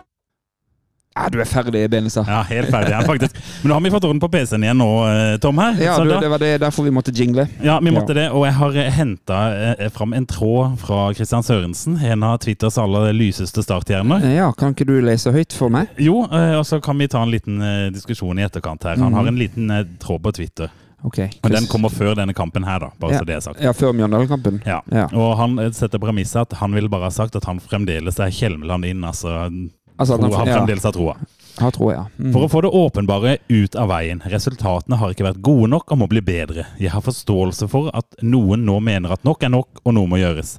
[1.15, 2.27] Ja, du er ferdig, Benestad.
[2.27, 3.37] Ja, helt ferdig ja, faktisk.
[3.61, 5.57] Men nå har vi fått orden på PC-en igjen nå, eh, Tom.
[5.63, 5.77] her.
[5.79, 7.45] Ja, du, det var det, derfor vi måtte jingle.
[7.63, 9.37] Ja, vi måtte det, og jeg har henta
[9.79, 14.27] eh, fram en tråd fra Christian Sørensen, en av Twitters aller lyseste starthjerner.
[14.35, 15.87] Ja, Kan ikke du lese høyt for meg?
[16.03, 18.99] Jo, eh, og så kan vi ta en liten eh, diskusjon i etterkant her.
[18.99, 20.67] Han har en liten eh, tråd på Twitter,
[21.05, 21.19] Ok.
[21.43, 22.87] Men den kommer før denne kampen her, da.
[22.99, 23.19] Bare Ja.
[23.21, 23.59] så det er sagt.
[23.61, 24.55] Ja, før Mjøndalen-kampen.
[24.65, 24.79] Ja.
[24.91, 25.03] Ja.
[25.13, 28.33] Og han eh, setter premisset at han vil bare ha sagt at han fremdeles er
[28.33, 29.45] Kjelmeland inn, altså
[29.95, 31.15] Altså, tro, han fremdeles har troa.
[31.59, 32.03] har troa, ja.
[32.19, 32.31] Mm.
[32.33, 34.23] For å få det åpenbare ut av veien.
[34.31, 36.67] Resultatene har ikke vært gode nok og må bli bedre.
[36.81, 40.19] Jeg har forståelse for at noen nå mener at nok er nok, og noe må
[40.19, 40.57] gjøres.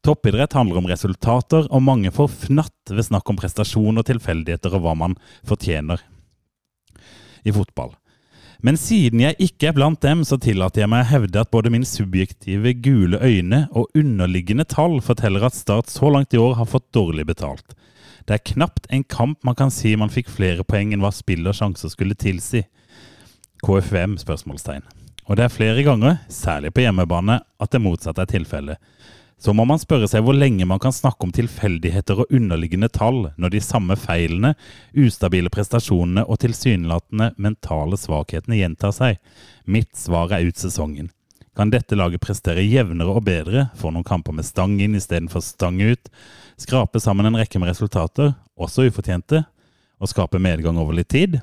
[0.00, 4.86] Toppidrett handler om resultater, og mange får fnatt ved snakk om prestasjon og tilfeldigheter og
[4.86, 6.00] hva man fortjener
[7.44, 7.92] i fotball.
[8.64, 11.72] Men siden jeg ikke er blant dem, så tillater jeg meg å hevde at både
[11.72, 16.68] min subjektive gule øyne og underliggende tall forteller at Start så langt i år har
[16.68, 17.72] fått dårlig betalt.
[18.26, 21.46] Det er knapt en kamp man kan si man fikk flere poeng enn hva spill
[21.48, 22.64] og sjanser skulle tilsi.
[23.64, 24.16] KFVM?
[24.20, 24.84] spørsmålstegn.
[25.28, 28.80] Og det er flere ganger, særlig på hjemmebane, at det motsatte er tilfellet.
[29.40, 33.30] Så må man spørre seg hvor lenge man kan snakke om tilfeldigheter og underliggende tall
[33.40, 34.52] når de samme feilene,
[34.92, 39.16] ustabile prestasjonene og tilsynelatende mentale svakhetene gjentar seg.
[39.64, 41.08] Mitt svar er ut sesongen.
[41.58, 45.80] Kan dette laget prestere jevnere og bedre, få noen kamper med stang inn istedenfor stang
[45.82, 46.10] ut,
[46.60, 49.42] skrape sammen en rekke med resultater, også ufortjente,
[50.00, 51.40] og skape medgang over litt tid?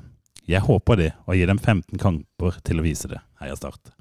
[0.48, 3.20] Jeg håper det, og gir dem 15 kamper til å vise det.
[3.42, 3.92] Heia Start.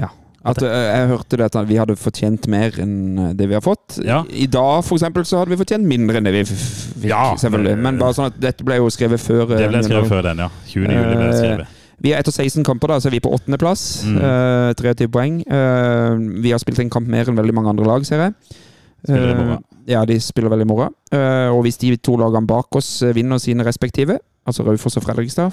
[0.00, 0.08] Ja.
[0.42, 2.94] At eh, Jeg hørte det at vi hadde fortjent mer enn
[3.28, 4.00] eh, det vi har fått.
[4.02, 4.22] Ja.
[4.26, 7.04] I dag for eksempel, så hadde vi fortjent mindre enn det vi fikk.
[7.12, 7.76] Ja, selvfølgelig.
[7.84, 9.44] Men bare sånn at dette ble jo skrevet før.
[9.52, 10.48] eh, Det ble skrevet før den, ja.
[10.72, 10.88] 20.
[10.96, 11.78] juli ble det skrevet.
[12.02, 13.86] Vi er etter 16 kamper, da, så er vi på åttendeplass.
[14.10, 14.18] Mm.
[14.18, 15.40] Uh, 23 poeng.
[15.46, 18.60] Uh, vi har spilt en kamp mer enn veldig mange andre lag, ser jeg.
[19.08, 20.90] Eh, ja, de spiller veldig moro.
[21.12, 25.06] Eh, og hvis de to lagene bak oss eh, vinner sine respektive, altså Raufoss og
[25.06, 25.50] Fredrikstad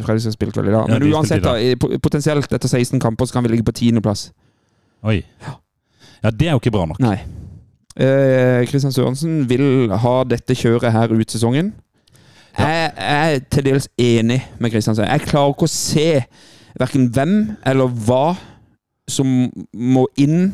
[0.00, 0.84] Fredrikstad har spilt veldig da.
[0.88, 4.30] Ja, Men uansett, da, potensielt etter 16 kamper så kan vi ligge på tiendeplass.
[5.02, 5.20] Oi.
[6.22, 7.00] Ja, det er jo ikke bra nok.
[7.02, 7.18] Nei.
[8.00, 11.74] Eh, Kristian Sørensen vil ha dette kjøret her ut sesongen.
[12.58, 15.06] Jeg er til dels enig med Kristiansen.
[15.08, 16.08] Jeg klarer ikke å se
[16.80, 17.36] verken hvem
[17.66, 18.24] eller hva
[19.10, 20.50] som må inn.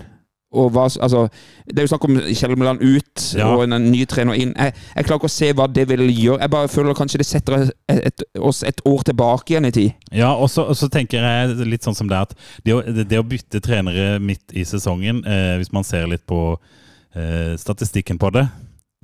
[0.56, 1.26] Og hva, altså,
[1.68, 3.48] det er jo snakk om Kjelmeland ut Ja.
[3.50, 4.54] og en, en ny trener inn.
[4.56, 6.38] Jeg, jeg klarer ikke å se hva det vil gjøre.
[6.46, 10.06] Jeg bare føler kanskje det setter et, et, oss et år tilbake igjen i tid.
[10.16, 12.32] Ja, og så, og så tenker jeg litt sånn som det at
[12.64, 16.24] det å, det, det å bytte trenere midt i sesongen, eh, hvis man ser litt
[16.30, 18.46] på eh, statistikken på det,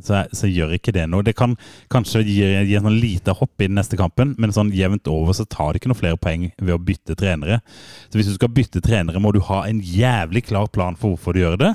[0.06, 1.24] så, så gjør ikke det noe.
[1.26, 1.56] Det kan
[1.92, 5.46] kanskje gi, gi sånn lite hopp i den neste kampen, men sånn jevnt over så
[5.48, 7.60] tar det ikke noe flere poeng ved å bytte trenere.
[8.08, 11.36] Så hvis du skal bytte trenere, må du ha en jævlig klar plan for hvorfor
[11.36, 11.72] du gjør det.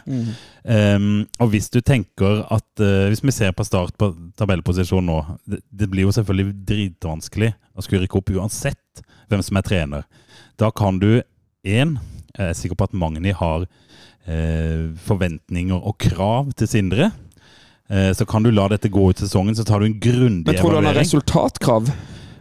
[0.68, 5.22] Um, og hvis du tenker at uh, Hvis vi ser på start på tabellposisjon nå
[5.48, 10.04] det, det blir jo selvfølgelig dritvanskelig å skulle rykke opp uansett hvem som er trener.
[10.60, 11.22] Da kan du
[11.64, 11.96] én
[12.38, 17.12] Jeg er sikker på at Magni har uh, forventninger og krav til Sindre.
[17.90, 20.54] Eh, så kan du la dette gå ut sesongen, så tar du en grundig evaluering.
[20.54, 21.92] Men tror du han har resultatkrav?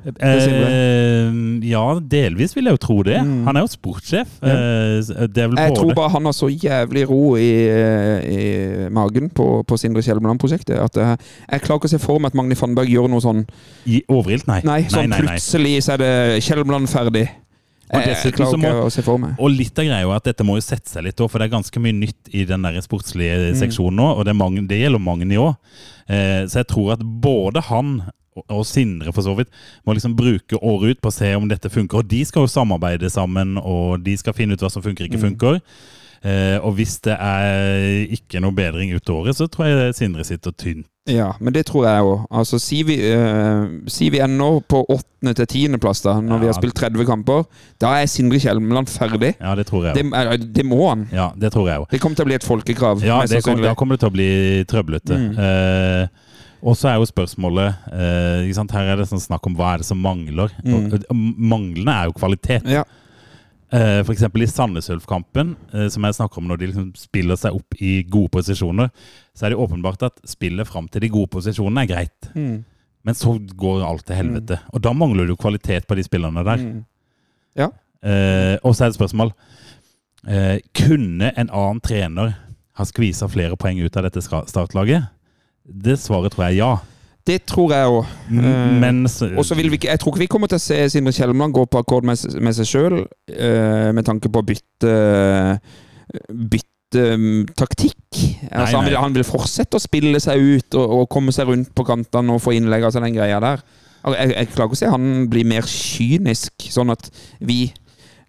[0.07, 1.33] Eh,
[1.67, 3.17] ja, delvis vil jeg jo tro det.
[3.27, 3.41] Mm.
[3.49, 4.37] Han er jo sportssjef.
[4.39, 7.51] Eh, det er vel Jeg både tror bare han har så jævlig ro i,
[8.31, 8.45] i
[8.95, 11.19] magen på, på Sindre Kjelmeland-prosjektet at jeg,
[11.51, 13.43] jeg klarer ikke å se for meg at Magni Fannberg gjør noe sånn
[13.87, 14.61] i overilt, nei.
[14.67, 15.25] Nei, sånn nei, nei.
[15.27, 16.15] plutselig så er det
[16.47, 17.27] Kjelmeland ferdig.
[17.93, 19.35] Og Jeg, dessuten klarer må- ikke å se for meg.
[19.39, 21.47] Og litt av greia er at dette må jo sette seg litt òg, for det
[21.47, 24.99] er ganske mye nytt i den der sportslige seksjonen nå, og det, mange, det gjelder
[25.03, 25.55] Magni òg.
[26.09, 28.03] Eh, så jeg tror at både han
[28.37, 29.49] og, og Sindre for så vidt
[29.87, 32.03] må liksom bruke året ut på å se om dette funker.
[32.03, 35.23] Og de skal jo samarbeide sammen, og de skal finne ut hva som funker ikke
[35.23, 35.61] funker.
[36.27, 40.55] Eh, og hvis det er ikke noe bedring ut året, så tror jeg Sindre sitter
[40.59, 40.89] tynt.
[41.07, 42.25] Ja, men det tror jeg òg.
[42.35, 46.57] Altså, si vi, eh, si vi ender på åttende til tiendeplass, da, når vi har
[46.57, 47.45] spilt 30 kamper.
[47.79, 49.37] Da er Sindre Kjelmeland ferdig.
[49.39, 51.07] Ja, det tror jeg Det, er- det må han.
[51.13, 51.91] Ja, det tror jeg også.
[51.93, 53.05] Det kommer til å bli et folkekrav.
[53.07, 55.15] Ja, det kom, da kommer det til å bli trøblete.
[55.15, 55.39] Mm.
[55.39, 56.09] Eh,
[56.67, 58.67] og så er jo spørsmålet eh?
[58.73, 60.51] Her er det sånn snakk om hva er det som mangler.
[60.65, 60.93] Mm.
[60.93, 62.67] Og, manglende er jo kvalitet.
[62.67, 62.83] Ja.
[63.71, 67.39] Eh, for eksempel i Sandnes Ulf-kampen, eh, som jeg snakker om når de liksom spiller
[67.41, 68.93] seg opp i gode posisjoner,
[69.35, 72.31] så er det åpenbart at spillet fram til de gode posisjonene er greit.
[72.37, 72.61] Mm.
[73.07, 74.61] Men så går alt til helvete.
[74.75, 76.63] Og da mangler du kvalitet på de spillerne der.
[76.63, 76.81] Mm.
[77.59, 77.71] Ja.
[78.07, 79.31] Eh, og så er det et spørsmål
[80.29, 82.35] eh, Kunne en annen trener
[82.77, 85.09] ha skvisa flere poeng ut av dette startlaget?
[85.65, 86.73] Det svaret tror jeg er ja.
[87.27, 88.13] Det tror jeg òg.
[88.31, 91.15] Eh, Og så vil vi ikke, Jeg tror ikke vi kommer til å se Sindre
[91.17, 93.01] Kjelmeland gå på akkord med, med seg sjøl,
[93.97, 94.93] med tanke på å bytte
[96.31, 97.97] Bytte um, taktikk.
[98.51, 101.73] Altså, han, vil, han vil fortsette å spille seg ut og, og komme seg rundt
[101.77, 102.87] på kantene og få innlegg.
[102.87, 103.65] Altså den greia der.
[104.07, 107.09] Jeg, jeg klarer ikke å se han blir mer kynisk, sånn at
[107.43, 107.73] vi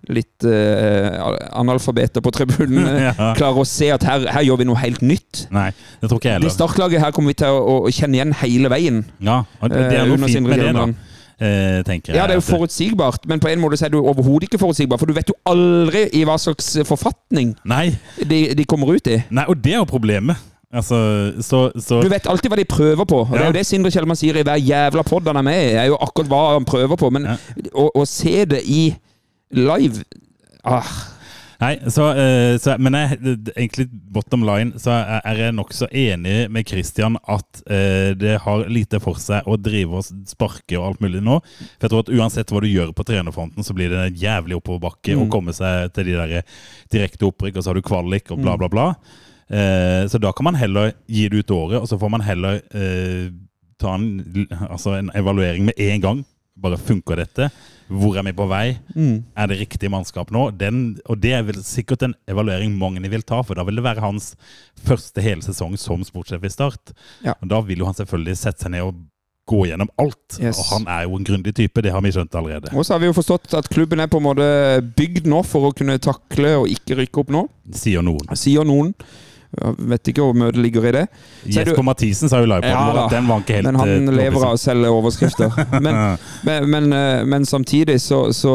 [0.08, 3.34] litt uh, analfabeter på tribunen eh, Ja.
[3.36, 5.48] klarer å se at her, her gjør vi noe helt nytt.
[5.52, 5.70] Nei,
[6.02, 8.72] det tror ikke jeg Det startlaget her kommer vi til å, å kjenne igjen hele
[8.72, 9.04] veien.
[9.20, 10.88] Ja, og det, det eh, er noe fint med det, da.
[11.86, 12.18] Tenker jeg.
[12.18, 15.02] Ja, det er jo forutsigbart, men på en måte så er jo overhodet ikke forutsigbart.
[15.04, 17.92] For du vet jo aldri i hva slags forfatning Nei,
[18.26, 19.20] de, de kommer ut i.
[19.30, 20.40] nei, og det er jo problemet.
[20.74, 20.98] Altså,
[21.46, 23.22] så, så Du vet alltid hva de prøver på.
[23.24, 25.60] Og Det er jo det Sindre Kjellmann sier i hver jævla pod han er med
[25.62, 25.76] i.
[25.80, 27.12] er jo akkurat hva han prøver på.
[27.14, 27.36] Men Ja.
[27.72, 28.82] å, å se det i
[29.52, 30.04] live
[30.64, 30.88] ah,
[31.58, 33.18] Nei, så, eh, så Men jeg,
[33.56, 34.92] egentlig bottom line så
[35.26, 39.98] er jeg nokså enig med Christian at eh, det har lite for seg å drive
[39.98, 41.40] og sparke og alt mulig nå.
[41.80, 44.60] For jeg tror at uansett hva du gjør på trenerfronten, så blir det en jævlig
[44.60, 45.32] oppoverbakke å Mm.
[45.34, 46.44] komme seg til de der
[46.94, 48.44] direkte opprykk, og så har du kvalik og Mm.
[48.46, 48.88] bla, bla, bla.
[49.50, 52.62] Eh, så da kan man heller gi det ut året, og så får man heller
[52.76, 53.32] eh,
[53.82, 54.22] ta en,
[54.70, 56.26] altså en evaluering med en gang.
[56.56, 57.50] Bare funker dette?
[57.88, 58.78] Hvor er vi på vei?
[58.96, 59.18] mm.
[59.38, 60.50] Er det riktig mannskap nå?
[60.60, 63.86] Den, og det er vel sikkert en evaluering mange vil ta, for da vil det
[63.86, 64.34] være hans
[64.84, 66.92] første hele sesong som sportssjef i Start.
[67.24, 67.38] Ja.
[67.42, 69.00] Og da vil jo han selvfølgelig sette seg ned og
[69.48, 70.36] gå gjennom alt.
[70.44, 70.60] Yes.
[70.60, 72.74] Og han er jo en grundig type, det har vi skjønt allerede.
[72.76, 74.48] Og så har vi jo forstått at klubben er på en måte
[75.00, 78.28] bygd nå for å kunne takle og ikke rykke opp nå, Sier noen.
[78.36, 78.92] sier noen.
[79.56, 81.06] Jeg vet ikke hvor mye det ligger i det.
[81.48, 83.92] Er Jesper Mathisen sa jo live på Ja at den var ikke helt Men han
[83.96, 85.54] eh, lever av å selge overskrifter.
[85.86, 86.00] Men,
[86.44, 88.54] men, men, eh, men samtidig så, så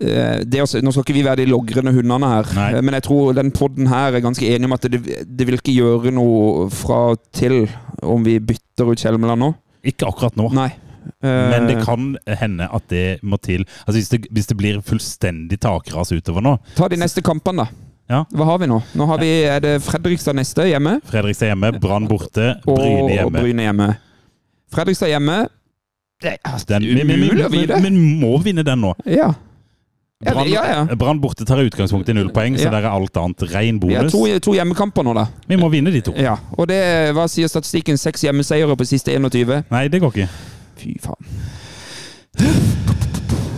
[0.00, 2.70] eh, det å, Nå skal ikke vi være de logrende hundene her, Nei.
[2.78, 5.58] eh, men jeg tror den podden her er ganske enig om at det, det vil
[5.60, 7.02] ikke gjøre noe fra
[7.36, 7.66] til
[8.02, 9.52] om vi bytter ut Kjelmeland nå.
[9.84, 10.48] Ikke akkurat nå.
[10.56, 10.70] Nei.
[11.20, 13.66] Eh, Men det kan hende at det må til.
[13.84, 17.83] Altså Hvis det, hvis det blir fullstendig takras utover nå Ta de neste kampene, da.
[18.10, 18.24] Ja.
[18.36, 18.82] Hva har vi nå?
[19.00, 20.98] Nå har vi, Er det Fredrikstad neste hjemme?
[21.08, 23.24] Fredrikstad hjemme, Brann borte, Bryne hjemme.
[23.24, 23.32] og.
[23.38, 23.86] Bryne hjemme.
[24.74, 25.38] Fredrikstad hjemme
[26.22, 27.80] Det er Den, men, men, umulig å men, vite.
[27.82, 28.92] men må vinne den nå.
[29.08, 29.32] Ja.
[30.24, 30.84] Brann ja, ja.
[30.96, 32.70] Brann borte tar utgangspunkt i null poeng, så Ja.
[32.76, 35.26] der er alt annet ren Vi har to, to hjemmekamper nå, da.
[35.48, 36.12] Vi må vinne de to.
[36.16, 37.98] Ja, og det, hva sier statistikken?
[38.00, 39.64] Seks hjemmeseiere på siste 21?
[39.70, 40.28] Nei, det går ikke.
[40.80, 41.24] Fy faen.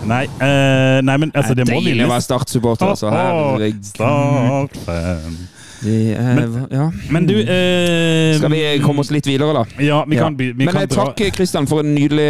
[0.06, 2.24] Nei, uh, nei men altså, det må Deilig å være vinnes.
[2.30, 3.10] Start-supporter, altså.
[3.10, 3.84] Herregud.
[3.92, 5.36] Start-fan.
[5.76, 6.38] Det er,
[6.72, 6.86] ja.
[7.12, 9.64] Men du eh, Skal vi komme oss litt videre, da?
[9.84, 12.24] Ja, vi kan, vi Men kan eh, dra takk, Kristian, for en nydelig,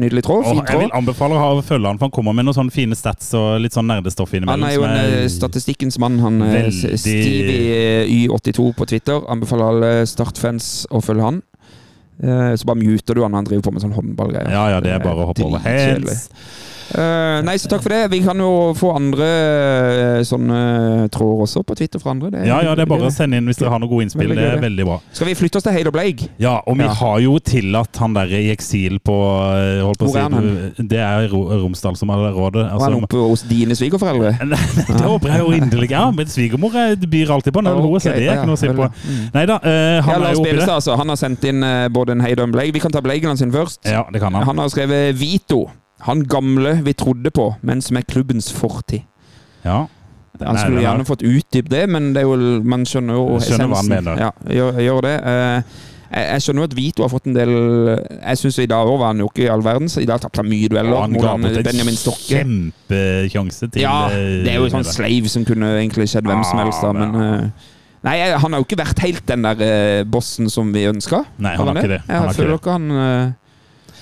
[0.00, 0.48] nydelig tråd.
[0.48, 2.96] Åh, jeg vil anbefale å ha følge han, for han kommer med noen sånne fine
[2.98, 4.64] stats og litt sånn nerdestoff innimellom.
[4.64, 6.18] Han er jo en er- eh, statistikkens mann.
[6.24, 9.20] Han Veldig- Stevie Y82 på Twitter.
[9.28, 11.42] Anbefaler alle Start-fans å følge han.
[12.22, 14.50] Eh, Så bare muter du han han driver på med sånn håndballgreier.
[14.50, 15.58] Ja, ja, det er bare å hoppe over.
[15.58, 16.28] Hands.
[16.92, 18.00] Eh, nei, så takk for det.
[18.12, 19.28] Vi kan jo få andre
[20.18, 20.58] uh, sånne
[21.12, 22.30] tråder også på Twitter fra andre.
[22.34, 24.28] Det Ja, ja, det er bare å sende inn hvis dere har noen gode innspill.
[24.28, 24.98] Veldig Det er veldig bra.
[25.16, 26.26] Skal vi flytte oss til og Bleik?
[26.42, 26.92] Ja, og vi Ja.
[27.00, 29.16] har jo tillatt han der i eksil på
[29.98, 30.72] på Hvor er han?
[30.78, 32.64] Det er Ro- Romsdal som har rådet.
[32.64, 34.32] Var han Altså, oppe hos dine svigerforeldre?
[34.52, 35.90] Nei, det håper jeg jo inderlig.
[35.90, 37.72] Ja, men svigermor byr alltid på den.
[37.72, 38.88] Ok, Okay, det er ikke noe å si på.
[38.88, 39.26] mm.
[39.34, 40.68] Nei da, han Ja, han er jo oppi det.
[40.68, 40.96] Altså.
[40.96, 41.60] Han har sendt inn
[41.92, 42.72] både en Heid og en Blake.
[42.72, 43.80] Vi kan ta Blakeland sin først.
[43.84, 44.44] Ja, det kan han.
[44.44, 45.66] Han har skrevet Vito.
[46.08, 49.04] Han gamle vi trodde på, men som er klubbens fortid.
[49.64, 49.84] Ja.
[50.42, 52.34] Han skulle er- gjerne fått utdypt det, men det jo,
[52.64, 54.18] man skjønner jo Skjønner hva han mener.
[54.18, 55.12] Ja, gjør, gjør det.
[55.22, 55.62] Eh,
[56.12, 57.52] jeg, jeg skjønner jo at Vito har fått en del
[58.20, 59.88] Jeg syns i dag òg var han jo ikke i all verden.
[59.88, 64.08] Så I dag tapte han mye dueller Og han ga bort en kjempekjanse til Ja,
[64.10, 67.14] eh, det er jo sånn slave som kunne egentlig skjedd hvem som helst, da, men
[67.16, 67.28] ja.
[67.44, 67.70] eh,
[68.02, 71.20] Nei, han har jo ikke vært helt den der eh, bossen som vi ønska.
[71.38, 72.00] Nei, han har ikke det.
[72.08, 73.28] Han Jeg føler ikke han eh,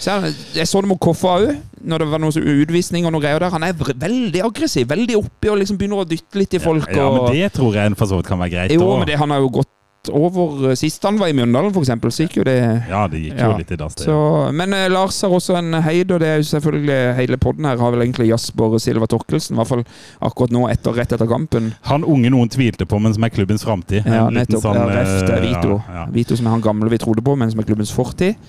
[0.06, 1.50] jeg, jeg så det mot Koffa òg,
[1.84, 3.52] når det var noe utvisning og noe greier der.
[3.52, 6.88] Han er veldig aggressiv, veldig oppi og liksom begynner å dytte litt i folk.
[6.94, 8.74] Ja, og, men det tror jeg for så vidt kan være greit.
[8.76, 9.02] jo, også.
[9.02, 9.76] men det, han har jo gått
[10.08, 12.56] over eh, Sist han var i Mjøndalen, eksempel, så gikk jo det
[12.88, 13.50] Ja, det gikk Ja.
[13.58, 14.16] litt i dass, så,
[14.56, 17.76] Men eh, Lars har også en heid, og det er jo selvfølgelig hele podden her
[17.76, 19.84] har vel egentlig Jasper Silva Torkelsen, i hvert fall
[20.30, 21.74] akkurat nå, etter, rett etter kampen.
[21.90, 24.08] Han unge noen tvilte på, men som er klubbens framtid.
[24.08, 24.64] Ja, nettopp.
[24.64, 25.76] sånn, ja, eh, Vito.
[25.84, 26.08] Ja, ja.
[26.14, 28.40] Vito som er han gamle vi trodde på, men som er klubbens fortid.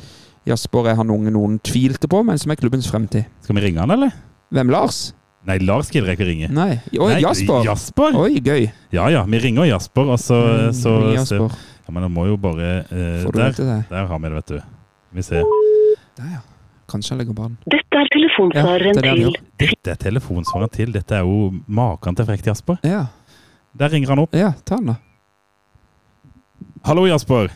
[0.49, 3.27] Jasper er han unge noen tvilte på, men som er klubbens fremtid.
[3.45, 4.13] Skal vi ringe han, eller?
[4.51, 4.71] Hvem?
[4.73, 5.13] Lars?
[5.45, 6.47] Nei, Lars gidder jeg ikke ringe.
[6.53, 6.79] Nei.
[6.97, 7.63] Oi, Nei, Jasper!
[7.65, 8.17] Jasper?
[8.17, 8.67] Oi, gøy.
[8.93, 11.47] Ja ja, vi ringer Jasper, og så, Mm, så Jasper.
[11.49, 14.59] så Ja, Men han må jo bare eh, der, der har vi det, vet du.
[15.13, 15.43] Vi ser.
[16.17, 16.41] Der, ja.
[16.87, 17.57] Kanskje han legger banen.
[17.65, 19.37] Dette er Ja, telefonsvareren det er det til.
[19.57, 20.91] Dette er telefonsvareren til.
[20.91, 22.77] Dette er jo maken til frekt Jasper.
[22.83, 23.05] Ja,
[23.77, 24.33] Der ringer han opp.
[24.35, 24.95] ja ta han da.
[26.85, 27.49] Hallo, Jasper.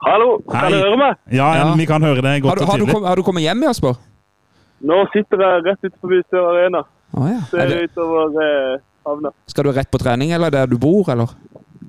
[0.00, 0.60] Hallo, Hei.
[0.60, 1.16] kan du høre meg?
[1.30, 1.74] Ja, Ja.
[1.76, 2.94] vi kan høre deg Har godt du, og har, du tydelig.
[2.94, 3.94] kom, har du kommet hjem, Jasper?
[4.80, 6.80] Nå sitter jeg rett utenfor Sør Arena.
[7.12, 7.40] Å ja.
[7.50, 9.32] Ser Er det, utover eh, havna.
[9.46, 11.28] skal du rett på trening, eller der du bor, eller?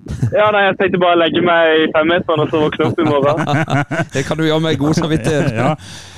[0.34, 3.06] Ja, nei, jeg tenkte bare å legge meg i femmeteren og så våkne opp i
[3.06, 3.46] morgen.
[4.16, 5.54] Det kan du gjøre med god samvittighet.
[5.62, 5.76] ja.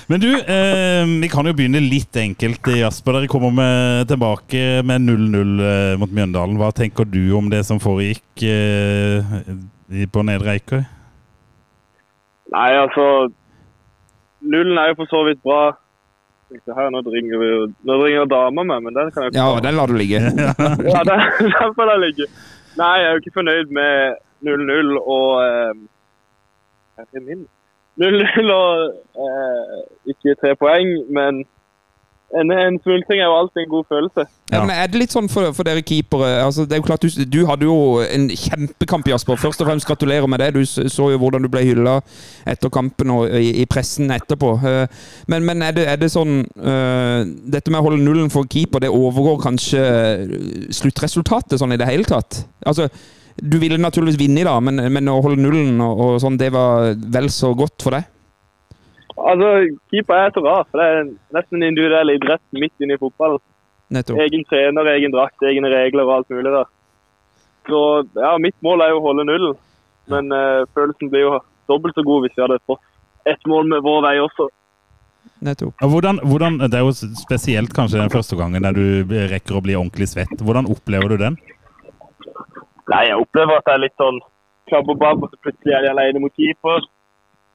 [0.10, 2.72] Men du, eh, vi kan jo begynne litt enkelt.
[2.80, 6.58] Jasper, dere kommer med, tilbake med 0-0 eh, mot Mjøndalen.
[6.58, 9.22] Hva tenker du om det som foregikk eh,
[9.94, 10.86] i- på Nedre Eiker?
[12.54, 13.06] Nei, altså
[14.44, 15.62] Nullen er jo for så vidt bra.
[16.54, 17.48] Her, Nå ringer, vi,
[17.88, 20.20] nå ringer dama meg, men den kan jeg ikke Ja, den lar du ligge.
[20.94, 22.28] Ja, den, den får jeg ligge.
[22.78, 25.74] Nei, jeg er jo ikke fornøyd med 0-0 og eh,
[27.02, 27.42] Er det min?
[28.02, 29.82] 0-0 og eh,
[30.14, 31.42] ikke tre poeng, men
[32.40, 34.26] en, en smultring er jo alltid en god følelse.
[34.52, 37.06] Ja, men Er det litt sånn for, for dere keepere altså, det er jo klart
[37.06, 39.40] du, du hadde jo en kjempekamp, Jasper.
[39.42, 40.52] Først og fremst gratulerer med det.
[40.56, 42.00] Du så jo hvordan du ble hylla
[42.50, 44.54] etter kampen og i, i pressen etterpå.
[44.62, 48.48] Eh, Men, men er, det, er det sånn uh, Dette med å holde nullen for
[48.50, 49.84] keeper, det overgår kanskje
[50.74, 52.44] sluttresultatet sånn i det hele tatt?
[52.66, 52.90] Altså,
[53.38, 56.52] du ville naturligvis vinne i dag, men, men å holde nullen og, og sånn, det
[56.54, 58.10] var vel så godt for deg?
[59.24, 59.50] Altså,
[59.92, 63.40] Keeper er så rar, for det er nesten en individuell idrett midt inne i fotballen.
[63.94, 64.20] Nettopp.
[64.24, 66.72] Egen trener, egen drakt, egne regler og alt mulig der.
[67.70, 67.80] Så
[68.20, 69.56] ja, mitt mål er jo å holde nullen.
[70.12, 71.38] Men uh, følelsen blir jo
[71.72, 72.84] dobbelt så god hvis vi hadde fått
[73.30, 74.50] ett mål med vår vei også.
[75.44, 75.76] Nettopp.
[75.80, 79.64] Ja, Hvordan, hvordan, det er jo spesielt kanskje den første gangen der du rekker å
[79.64, 80.36] bli ordentlig svett.
[80.40, 81.40] Hvordan opplever du den?
[82.92, 84.20] Nei, jeg opplever at det er litt sånn
[84.68, 86.84] klabb og babb, og så plutselig er de alene mot keeper.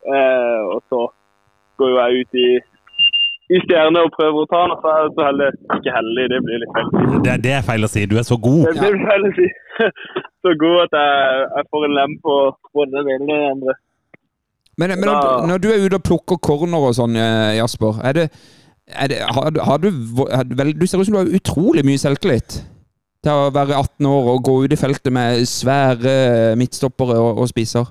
[0.09, 1.04] Uh, og så
[1.80, 2.48] går jo jeg ut i
[3.48, 5.46] i stjerne og prøver å ta den, og så er jeg så heldig.
[5.78, 6.88] Ikke heldig, det blir litt feil.
[7.24, 8.02] Det, det er feil å si.
[8.10, 8.66] Du er så god.
[8.66, 9.46] Det blir feil å si.
[10.44, 12.34] Så god at jeg, jeg får en lem på
[12.76, 13.74] både den ene og den andre.
[14.78, 17.98] Men, men når, Da- når du er ute og plukker corner og sånn, eh, Jasper,
[18.06, 18.26] er det,
[18.92, 19.88] er det har, du- har du
[20.28, 22.60] har du vel, Du ser ut som du har utrolig mye selvtillit
[23.24, 27.48] til å være 18 år og gå ut i feltet med svære midtstoppere og, og
[27.50, 27.88] spisser.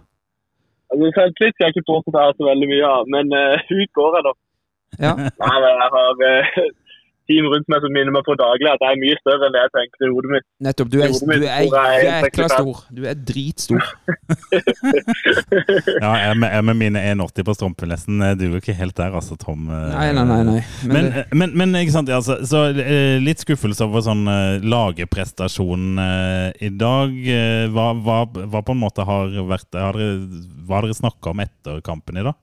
[0.91, 3.91] Altså, Selvtillit skal jeg ikke påstå jeg har så veldig mye av, men uh, ut
[3.99, 4.33] går jeg da.
[5.03, 5.13] Ja.
[5.43, 6.59] Nei, men jeg har eh,
[7.29, 9.63] team rundt meg som minner meg på daglig at jeg er mye større enn det
[9.65, 10.45] jeg tenker i hodet mitt.
[10.67, 10.91] Nettopp.
[10.93, 12.81] Du er, du er er jækla stor.
[12.95, 13.83] Du er dritstor.
[15.97, 19.37] Ja, jeg med, jeg med mine 1,80 på strømpelesten eh, jo ikke helt der, altså,
[19.39, 19.67] Tom.
[19.71, 19.87] eh.
[19.93, 20.39] Nei, nei, nei.
[20.47, 20.57] nei.
[20.83, 24.65] Men, Men, det, men, men ikke sant, ja, så, eh, litt skuffelse over sånn eh,
[24.65, 27.15] lageprestasjon i dag.
[27.73, 30.17] Hva, hva, hva på en måte har vært har dere,
[30.67, 32.37] Hva har dere snakka om etter kampen i dag?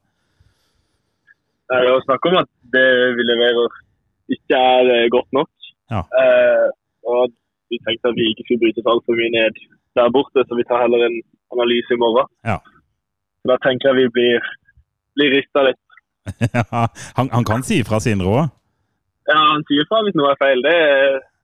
[1.71, 3.81] Det er jo snakk om at det vi leverer
[4.37, 5.51] ikke er eh, godt nok.
[5.93, 6.03] Ja.
[6.23, 6.67] Eh,
[7.15, 7.33] og
[7.71, 9.63] vi tenkte at vi ikke skulle bryte oss altfor mye ned
[9.99, 11.19] der borte, så vi tar heller en
[11.55, 12.27] analyse i morgen.
[12.51, 12.59] Ja.
[13.41, 14.51] Så da tenker jeg vi blir,
[15.19, 15.83] blir rista litt.
[16.57, 16.87] Ja,
[17.19, 18.49] han, han kan si ifra sin råd.
[19.29, 20.63] Ja, han sier fra hvis noe er feil.
[20.65, 20.79] Det,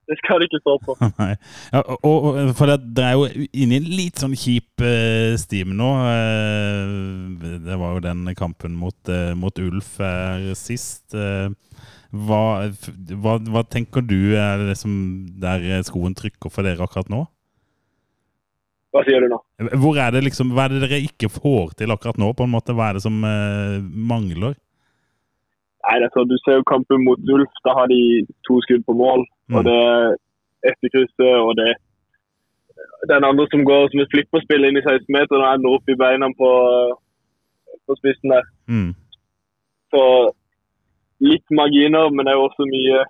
[0.09, 0.95] det skal det ikke stå på.
[1.21, 1.31] Nei.
[1.73, 5.75] Ja, og, og, for det, er jo inne i en litt sånn kjip eh, stim
[5.79, 5.91] nå.
[6.11, 9.97] Eh, det var jo den kampen mot, eh, mot Ulf
[10.59, 11.15] sist.
[11.15, 11.49] Eh,
[12.11, 12.69] hva,
[13.23, 14.91] hva, hva tenker du er det som
[15.39, 17.23] der skoen trykker for dere akkurat nå?
[18.91, 19.37] Hva sier du nå?
[19.79, 22.33] Hvor er det liksom, Hva er det dere ikke får til akkurat nå?
[22.35, 22.75] på en måte?
[22.75, 24.57] Hva er det som eh, mangler?
[25.81, 27.61] Nei, det er sånn, Du ser jo kampen mot Ulf.
[27.65, 28.01] Da har de
[28.47, 29.23] to skudd på mål.
[29.47, 29.55] Mm.
[29.57, 30.11] Og det er
[30.73, 31.71] etterkrysset og det
[33.09, 36.27] den andre som går som et flipperspill inn i 16-meteren og ender opp i beina
[36.37, 36.51] på,
[37.87, 38.45] på spissen der.
[38.69, 38.91] Mm.
[39.93, 40.03] Så
[41.21, 43.03] litt marginer, men det er jo også mye,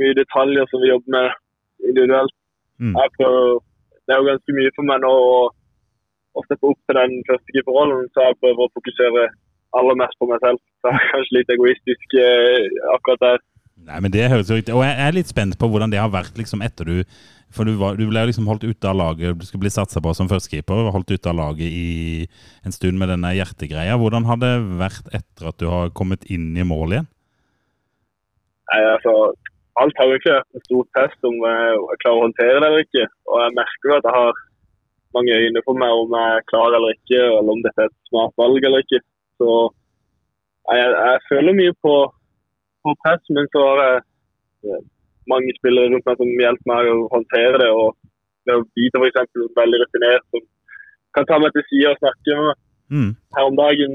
[0.00, 2.36] mye detaljer som vi jobber med individuelt.
[2.82, 2.94] Mm.
[3.16, 3.58] Prøver,
[4.04, 5.40] det er jo ganske mye for meg nå å,
[6.36, 9.26] å steppe opp til den første keeperrollen, så jeg prøver å fokusere
[9.76, 10.62] aller mest på meg selv.
[10.80, 13.44] Så jeg er kanskje litt egoistisk eh, akkurat der.
[13.86, 16.08] Nei, men det høres jo riktig Og jeg er litt spent på hvordan det har
[16.08, 16.94] vært liksom etter du
[17.52, 20.14] For du, var, du ble liksom holdt ute av laget, du skulle bli satsa på
[20.16, 20.88] som førstekeeper.
[20.94, 22.24] Holdt ute av laget i
[22.66, 23.98] en stund med denne hjertegreia.
[24.00, 27.10] Hvordan har det vært etter at du har kommet inn i mål igjen?
[28.72, 29.14] Nei, altså,
[29.82, 32.84] alt har jo ikke vært en stor test om jeg, klarer å håndtere det eller
[32.86, 33.06] ikke.
[33.30, 34.42] Og jeg merker jo at jeg har
[35.16, 38.10] mange øyne på meg om jeg er klar eller ikke, eller om dette er et
[38.10, 39.00] smart valg eller ikke.
[39.40, 39.50] Så
[40.72, 41.94] jeg, jeg føler mye på,
[42.84, 44.02] på press, men så har jeg
[44.66, 44.82] eh,
[45.30, 47.70] mange spillere rundt meg som hjelper meg å håndtere det.
[47.70, 47.94] og
[48.46, 50.42] for eksempel, veldig rutinert, som
[51.16, 52.60] kan ta meg til side og snakke med meg.
[52.96, 53.12] Mm.
[53.34, 53.94] Her om dagen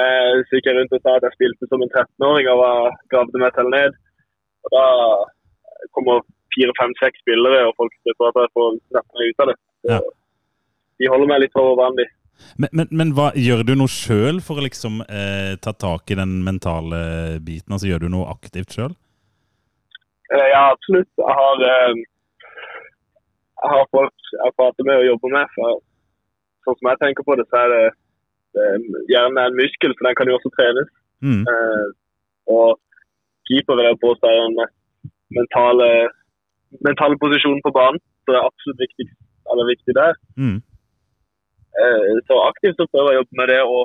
[0.00, 2.96] eh, så gikk jeg rundt og sa at jeg spilte som en 13-åring og var,
[3.12, 4.00] gravde meg til ned.
[4.62, 4.86] Og da
[5.96, 9.52] kommer fire, fem, seks spillere, og folk støtter at jeg får snappe meg ut av
[9.52, 9.60] det.
[9.62, 10.02] Så Ja.
[11.00, 12.04] De holder meg litt over vanlig.
[12.60, 16.18] Men, men, men hva, gjør du noe sjøl for å liksom eh, ta tak i
[16.18, 17.00] den mentale
[17.42, 17.74] biten?
[17.74, 18.94] Altså Gjør du noe aktivt sjøl?
[20.32, 21.10] Eh, ja, absolutt.
[21.18, 21.96] Jeg har, eh,
[23.62, 25.50] jeg har folk jeg prater med og jobber med.
[25.56, 25.82] For,
[26.66, 27.82] sånn som jeg tenker på det, så er det,
[28.56, 30.92] det er gjerne en muskel, for den kan jo også trenes.
[31.22, 31.42] Mm.
[31.52, 31.86] Eh,
[32.52, 32.78] og
[33.48, 34.56] keeper vil jeg påstå er den
[35.38, 35.88] mentale,
[36.86, 38.00] mentale posisjonen på banen.
[38.22, 39.06] Så det er absolutt viktig,
[39.50, 40.12] eller viktig der.
[40.42, 40.58] Mm.
[41.80, 43.62] Eh, så aktivt så prøver jeg å jobbe med det.
[43.76, 43.82] Og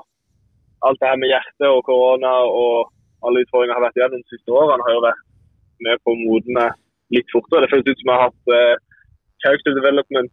[0.87, 2.91] alt det her med hjerte og korona og
[3.25, 5.23] alle utfordringer jeg har vært igjennom de siste årene, har jo vært
[5.85, 6.67] med på å modne
[7.15, 7.65] litt fortere.
[7.65, 8.75] Det føles ut som jeg har hatt eh,
[9.43, 10.31] character development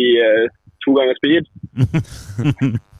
[0.00, 0.44] i eh,
[0.84, 1.48] to ganger speed.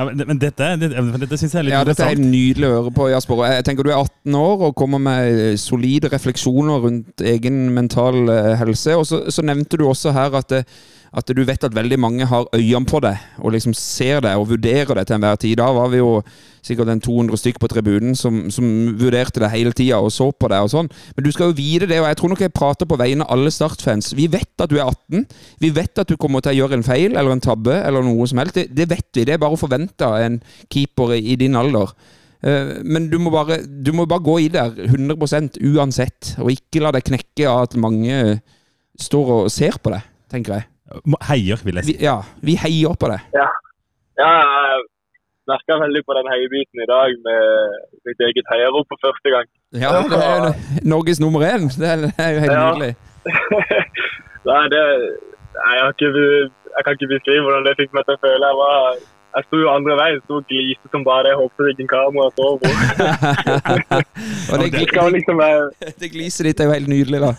[0.00, 2.76] ja, men, men dette, dette, dette syns jeg er litt Ja, dette er nydelig å
[2.78, 3.42] høre på, Jasper.
[3.52, 8.54] Jeg tenker Du er 18 år og kommer med solide refleksjoner rundt egen mental eh,
[8.62, 8.96] helse.
[8.96, 10.62] Og så, så nevnte du også her at, det,
[11.10, 14.46] at du vet at veldig mange har øynene på deg og liksom ser deg og
[14.52, 15.56] vurderer deg til enhver tid.
[15.58, 16.20] Da var vi jo
[16.62, 18.68] sikkert en 200 stykk på tribunen som, som
[19.00, 20.90] vurderte deg hele tida og så på deg og sånn.
[21.16, 23.34] Men du skal jo vite det, og jeg tror nok jeg prater på vegne av
[23.34, 24.12] alle Start-fans.
[24.14, 25.26] Vi vet at du er 18.
[25.64, 28.30] Vi vet at du kommer til å gjøre en feil eller en tabbe eller noe
[28.30, 28.60] som helst.
[28.60, 29.26] Det, det vet vi.
[29.26, 30.38] Det er bare forventa av en
[30.70, 31.90] keeper i, i din alder.
[32.46, 36.86] Eh, Men du må, bare, du må bare gå i der 100 uansett, og ikke
[36.86, 38.38] la deg knekke av at mange
[39.00, 40.70] står og ser på deg, tenker jeg.
[41.28, 41.92] Heier, vil jeg si.
[41.98, 43.20] Vi, ja, vi heier på det.
[43.36, 43.46] Ja,
[44.20, 44.80] ja jeg
[45.50, 47.40] merka veldig på den heiebiten i dag med
[48.06, 49.46] mitt eget heiarop for første gang.
[49.74, 50.50] Ja, det er jo
[50.92, 51.66] Norges nummer én.
[51.80, 52.64] Det er, er jo helt Ja.
[52.66, 52.92] nydelig.
[54.50, 54.82] Nei, det
[55.54, 56.10] jeg, har ikke,
[56.74, 58.50] jeg kan ikke beskrive hvordan det fikk meg til å føle.
[58.50, 59.00] Jeg var
[59.36, 61.34] jeg sto jo andre veien, sto og gliste som bare det.
[61.38, 62.70] Håpet ikke en kamera så på.
[64.50, 65.70] Og det, Det skal liksom, være-
[66.02, 67.30] det gliset ditt er jo helt nydelig, da.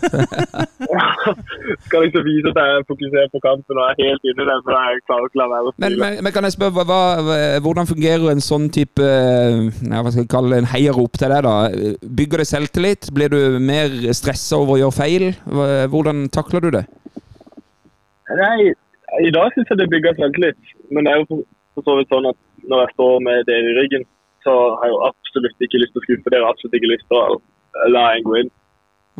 [1.86, 4.62] skal liksom vise at jeg er fokusert på kampen og er helt inne i den,
[4.66, 6.00] så jeg klarer ikke å la være å Men, spille.
[6.04, 10.24] men, men kan jeg spørre, hva, hva, hvordan fungerer en sånn type ja, hva skal
[10.24, 11.48] jeg kalle det, en heiarop til deg?
[11.48, 11.56] da?
[12.22, 13.10] Bygger det selvtillit?
[13.16, 15.28] Blir du mer stressa over å gjøre feil?
[15.92, 16.84] Hvordan takler du det?
[18.32, 18.72] Nei,
[19.26, 20.56] i dag syns jeg det bygger selvtillit.
[20.92, 21.42] Men det er jo
[21.74, 24.06] for, så vidt sånn at når jeg står med dere i ryggen,
[24.44, 26.48] så har jeg jo absolutt ikke lyst til å skuffe dere.
[26.48, 28.50] Absolutt ikke lyst til å la en gå inn.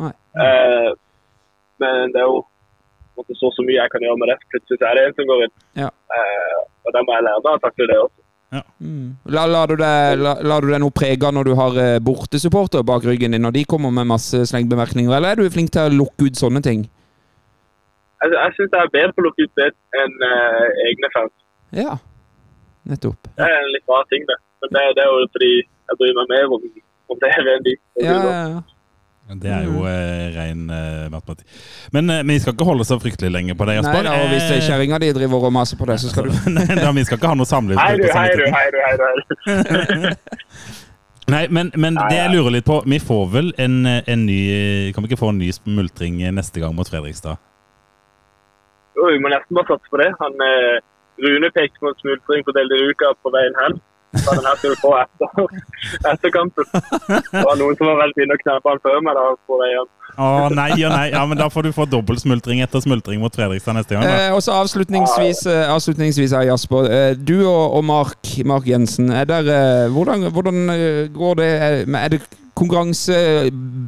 [0.03, 0.89] Eh,
[1.83, 2.41] men det er jo
[3.17, 4.37] måtte, så, så mye jeg kan gjøre med det.
[4.53, 5.55] Plutselig er det en som går inn.
[5.85, 5.89] Ja.
[6.17, 8.19] Eh, og da må jeg lære meg å takle det også.
[8.53, 13.33] Du deg, la, lar du deg noe prege når du har eh, bortesupporter bak ryggen
[13.33, 16.37] din, når de kommer med masse slengbemerkninger, eller er du flink til å lukke ut
[16.37, 16.83] sånne ting?
[18.21, 19.71] Jeg, jeg syns jeg er bedre på å lukke ut det
[20.03, 21.33] enn uh, egne fans.
[21.73, 21.97] Ja,
[22.89, 23.31] nettopp.
[23.37, 24.37] Det er en litt rar ting, det.
[24.63, 26.69] Men det, det er jo fordi jeg bryr meg mer om,
[27.13, 27.75] om det enn de.
[28.03, 28.61] Ja, ja, ja.
[29.39, 31.47] Det er jo eh, ren eh, matematikk.
[31.95, 34.49] Men eh, vi skal ikke holde så fryktelig lenge på det, Nei, da, og hvis
[34.51, 37.17] Eh, kjerringa di driver og maser på det, så skal du Nei, da, vi skal
[37.17, 37.79] ikke ha noe samliv.
[37.79, 39.05] Hei du, hei du, hei du, hei du.
[39.47, 40.09] Hei du.
[41.31, 44.39] Nei, men, men det jeg lurer litt på Vi får vel en, en ny
[44.91, 47.39] Kan vi ikke få en ny smultring neste gang mot Fredrikstad?
[48.97, 50.09] Jo, vi må nesten bare satse på det.
[50.19, 50.83] Han, eh,
[51.21, 53.75] Rune pekte på smultring på Delderuka på veien hen.
[54.13, 55.45] Så den her skal du få etter,
[56.11, 56.67] etter kampen.
[56.69, 59.69] Det var noen som var veldig inne og knappa han før meg da på vei
[59.71, 59.87] hjem.
[60.13, 61.07] Å nei og nei.
[61.09, 64.05] Ja, men Da får du få dobbeltsmultring etter smultring mot Fredrikstad neste gang.
[64.05, 66.85] Eh, og så avslutningsvis, eh, avslutningsvis her, Jasper.
[66.93, 71.49] Eh, du og, og Mark, Mark Jensen, er der, eh, hvordan, hvordan eh, går det?
[71.71, 72.21] Er- Er det
[72.53, 73.17] konkurranse?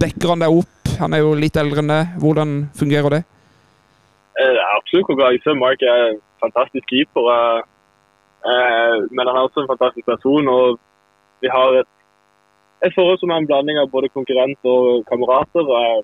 [0.01, 0.95] Bekker han deg opp?
[0.97, 2.17] Han er jo litt eldre enn deg.
[2.25, 3.21] Hvordan fungerer det?
[4.41, 5.53] Eh, absolutt konkurranse.
[5.61, 7.23] Mark er fantastisk keeper.
[8.49, 10.47] eh, Men han er også en fantastisk person.
[10.57, 10.79] Og
[11.41, 11.91] vi har et,
[12.85, 15.63] et forhold som er en blanding av både konkurrent og kamerater.
[15.65, 16.03] og Jeg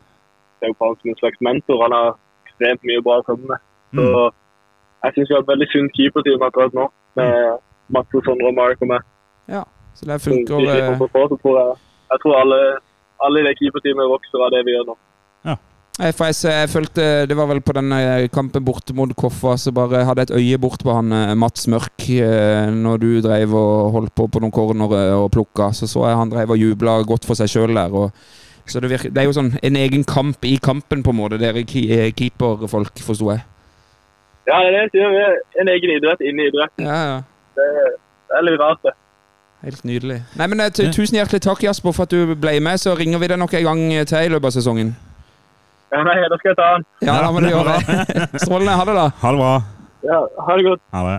[0.60, 1.78] ser på han som en slags mentor.
[1.86, 2.10] Han har
[2.46, 3.60] ekstremt mye bra å komme med.
[3.92, 4.32] Så
[5.04, 6.86] jeg syns vi har et veldig sunt keeperteam akkurat nå.
[7.20, 7.32] Med
[7.92, 9.02] Mats, Sondre og Mark og meg.
[9.52, 9.64] Ja,
[9.98, 11.72] Så det Så funker slipper de, de, så jeg,
[12.12, 12.60] jeg tror alle,
[13.26, 14.96] alle i det keeperteamet vokser av det vi gjør nå.
[16.02, 19.54] Nei, for jeg, jeg følte Det var vel på den eh, kampen borte mot Koffa,
[19.62, 23.10] så bare hadde jeg et øye bort på han eh, Mats Mørk eh, når du
[23.22, 25.70] drev og holdt på på noen cornere og plukka.
[25.78, 27.94] Så så jeg han drev og jubla godt for seg sjøl der.
[27.94, 28.10] Og,
[28.66, 31.38] så det, virker, det er jo sånn en egen kamp i kampen, på en måte,
[31.42, 33.46] dere keeperfolk, forsto jeg.
[34.50, 36.88] Ja, det er en egen idrett inni idretten.
[36.88, 37.22] Ja, ja.
[37.58, 37.70] Det,
[38.40, 38.96] er litt rart, det.
[39.68, 40.22] Helt nydelig.
[40.40, 42.82] Nei, men Tusen hjertelig takk, Jasper, for at du ble med.
[42.82, 44.96] Så ringer vi deg nok en gang til i løpet av sesongen.
[45.92, 46.86] Ja, nei, da skal jeg ta den.
[47.04, 48.30] Ja, da må du er gjøre det.
[48.46, 48.78] Strålende.
[48.80, 49.08] Ha det, da.
[49.24, 49.52] Ha det bra.
[50.08, 50.82] Ja, ha det godt.
[50.96, 51.18] Ha det.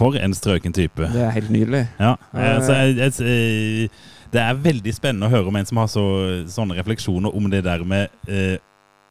[0.00, 1.04] For en strøken type.
[1.12, 1.82] Det er helt nydelig.
[2.00, 5.90] Ja, altså, jeg, jeg, eh, det er veldig spennende å høre om en som har
[5.92, 6.04] så,
[6.48, 8.56] sånne refleksjoner om det der med eh,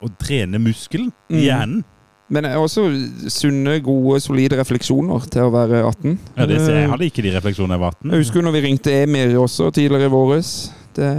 [0.02, 1.38] å trene muskelen Mm.
[1.38, 1.84] i hjernen.
[2.32, 2.88] Men eh, også
[3.32, 6.18] sunne, gode, solide refleksjoner til å være 18.
[6.40, 8.12] Ja, det, Eh, jeg hadde ikke de refleksjonene jeg var 18.
[8.16, 10.52] Jeg husker når vi ringte Emir også tidligere i våres.
[10.96, 11.10] Det,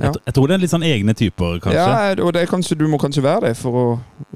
[0.00, 0.12] ja.
[0.26, 1.78] Jeg, tror det er litt sånn egne typer, kanskje.
[1.78, 3.84] ja, og det kanskje, du må kanskje være det for å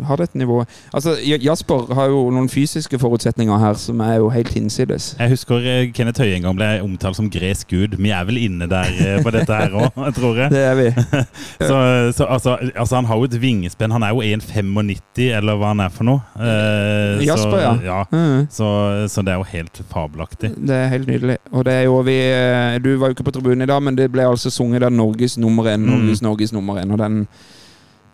[0.06, 0.70] ha dette nivået.
[0.94, 5.14] Altså, Jasper har jo noen fysiske forutsetninger her som er jo helt hinsides.
[5.18, 7.96] Jeg husker eh, Kenneth Høie en gang ble omtalt som gresk gud.
[8.00, 10.52] Vi er vel inne der eh, på dette her òg, tror jeg.
[10.56, 10.88] Det er vi.
[11.70, 11.76] Så,
[12.16, 13.92] så altså, altså, han har jo et vingespenn.
[13.92, 16.22] Han er jo 1,95 eller hva han er for noe.
[16.40, 17.72] Eh, Jasper, så, ja.
[17.84, 17.98] ja.
[18.10, 18.46] Mm.
[18.50, 18.68] Så,
[19.12, 20.52] så det er jo helt fabelaktig.
[20.56, 21.36] Det er helt nydelig.
[21.52, 23.98] Og det er jo vi eh, Du var jo ikke på tribunen i dag, men
[23.98, 25.80] det ble altså sunget den Norges nummer én.
[25.82, 25.94] Mm.
[25.94, 26.92] Norges, Norges nummer én.
[26.92, 27.20] Og den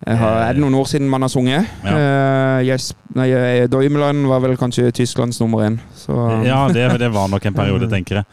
[0.07, 1.67] eh, har, Er det noen år siden man har sunget?
[1.85, 1.97] Ja.
[1.97, 5.81] Uh, yes, nei, eh, var vel kanskje Tysklands nummer én.
[5.95, 6.13] Så
[6.45, 8.25] Ja, det, det var nok en periode, tenker jeg.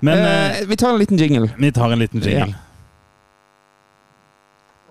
[0.00, 1.50] Men eh, eh, Vi tar en liten jingle.
[1.58, 2.54] vi tar en liten jingle.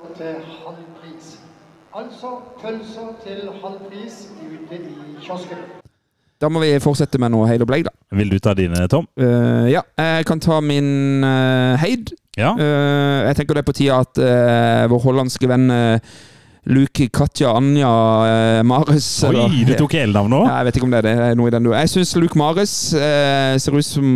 [0.01, 1.39] Og til halv pris.
[1.95, 2.28] Altså
[2.61, 5.57] pølser til halv pris ute i kiosken.
[6.41, 7.93] Da må vi fortsette med noe Heid og Bleik, da.
[8.18, 9.07] Vil du ta dine, Tom?
[9.16, 12.11] Uh, ja, jeg kan ta min uh, Heid.
[12.36, 12.54] Ja.
[12.60, 16.16] Uh, jeg tenker det er på tide at uh, vår hollandske venn uh,
[16.66, 17.90] Luke Katja Anja
[18.26, 20.48] eh, Oi, eller- du tok hele navnet òg?
[20.50, 21.12] jeg vet ikke om det er det.
[21.28, 21.70] er noe i den du.
[21.78, 24.08] Jeg syns Luke Mares ser ut som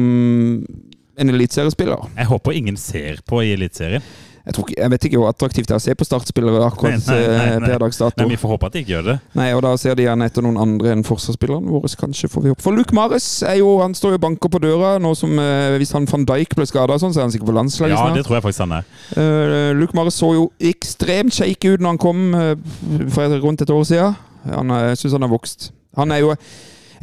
[1.20, 2.08] en eliteseriespiller.
[2.18, 4.02] Jeg håper ingen ser på i Eliteserien.
[4.46, 7.16] Jeg, tror jeg vet ikke hvor attraktivt det er å se på startspillere akkurat Nei,
[7.16, 7.70] nei, nei, eh, nei.
[7.70, 8.22] per dags dato.
[8.22, 9.16] Men vi får håpe at de ikke gjør det.
[9.38, 12.54] Nei, og da ser de gjerne etter noen andre enn forsvarsspillerne våre, kanskje, får vi
[12.54, 12.64] håpe.
[12.66, 15.94] For Luke Mares er jo, han står jo banker på døra, nå som eh, hvis
[15.98, 18.40] han van Dijk ble skada, sånn, så er han sikkert på landslaget Ja, det tror
[18.40, 18.90] jeg faktisk han er.
[19.14, 22.54] Uh, Luke Mares så jo ekstremt shaky ut når han kom uh,
[23.14, 24.18] for rundt et år siden.
[24.50, 25.72] Han, jeg syns han har vokst.
[26.00, 26.34] Han er jo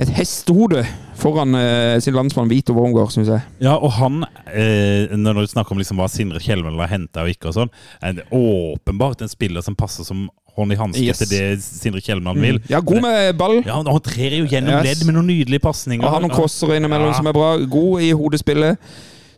[0.01, 0.84] et hestehode
[1.17, 3.43] foran eh, sin landsmann Vito Wormgård, syns jeg.
[3.64, 7.33] Ja, og han, eh, når du snakker om liksom hva Sindre Kjelmeland har henta og
[7.33, 11.19] ikke, og sånn, er det åpenbart en spiller som passer som hånd i hanske Yes.
[11.21, 12.61] til det Sindre Kjelmeland vil.
[12.73, 13.59] Ja, god med ball.
[13.67, 14.87] Ja, Han trer jo gjennom Yes.
[15.01, 16.09] ledd med noen nydelige pasninger.
[16.09, 17.19] Har noen crossere innimellom Ja.
[17.19, 17.59] som er bra.
[17.59, 18.79] God i hodespillet.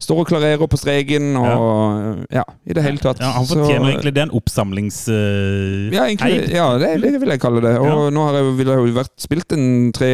[0.00, 3.18] Står og klarerer på streken og ja, i det hele tatt.
[3.20, 4.22] Ja, Han Så- fortjener egentlig det.
[4.28, 5.00] En oppsamlings...
[5.08, 7.74] eh, Ja, egentlig, ja det, det vil jeg kalle det.
[7.82, 10.10] Og nå har jeg, vil jeg jo vært spilt en tre,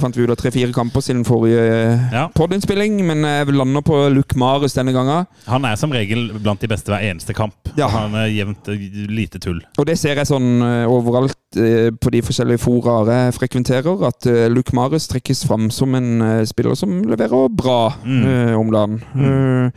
[0.00, 1.66] fant vi ut av tre-fire kamper siden forrige
[2.12, 2.26] Ja.
[2.36, 5.26] podinnspilling, men jeg lander på Luc Marius denne gangen.
[5.46, 7.54] Han er som regel blant de beste hver eneste kamp.
[7.76, 7.88] Ja.
[7.92, 8.80] Han er jevnt eh,
[9.12, 9.60] lite tull.
[9.78, 14.26] Og det ser jeg sånn eh, overalt eh, på de forskjellige foraer jeg frekventerer, at
[14.26, 18.56] eh, Luke Mares trekkes fram som en eh, spiller som leverer bra Mm.
[18.58, 18.98] om dagen.
[19.14, 19.70] Eh,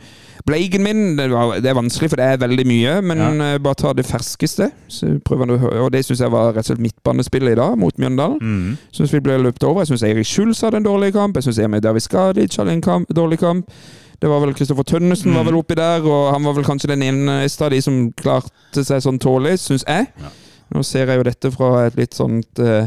[0.46, 3.76] Bleigen min, det, var, det er vanskelig, for det er veldig mye, men eh, bare
[3.76, 4.70] ta det ferskeste.
[5.04, 8.38] Og det syns jeg var rett og slett midtbanespillet i dag, mot Mjøndalen.
[8.40, 8.76] Mm.
[8.96, 9.84] Syns vi ble løpt over.
[9.84, 11.36] Jeg syns Erik Schulz hadde en dårlig kamp.
[11.36, 13.68] Jeg syns Emil David Skadic hadde en kamp, dårlig kamp.
[14.20, 17.02] Det var vel Kristoffer Tønnesen var vel oppi der, og han var vel kanskje den
[17.06, 20.08] eneste av de som klarte seg sånn tålelig, syns jeg.
[20.20, 20.32] Ja.
[20.70, 22.86] Nå ser jeg jo dette fra et litt sånt uh,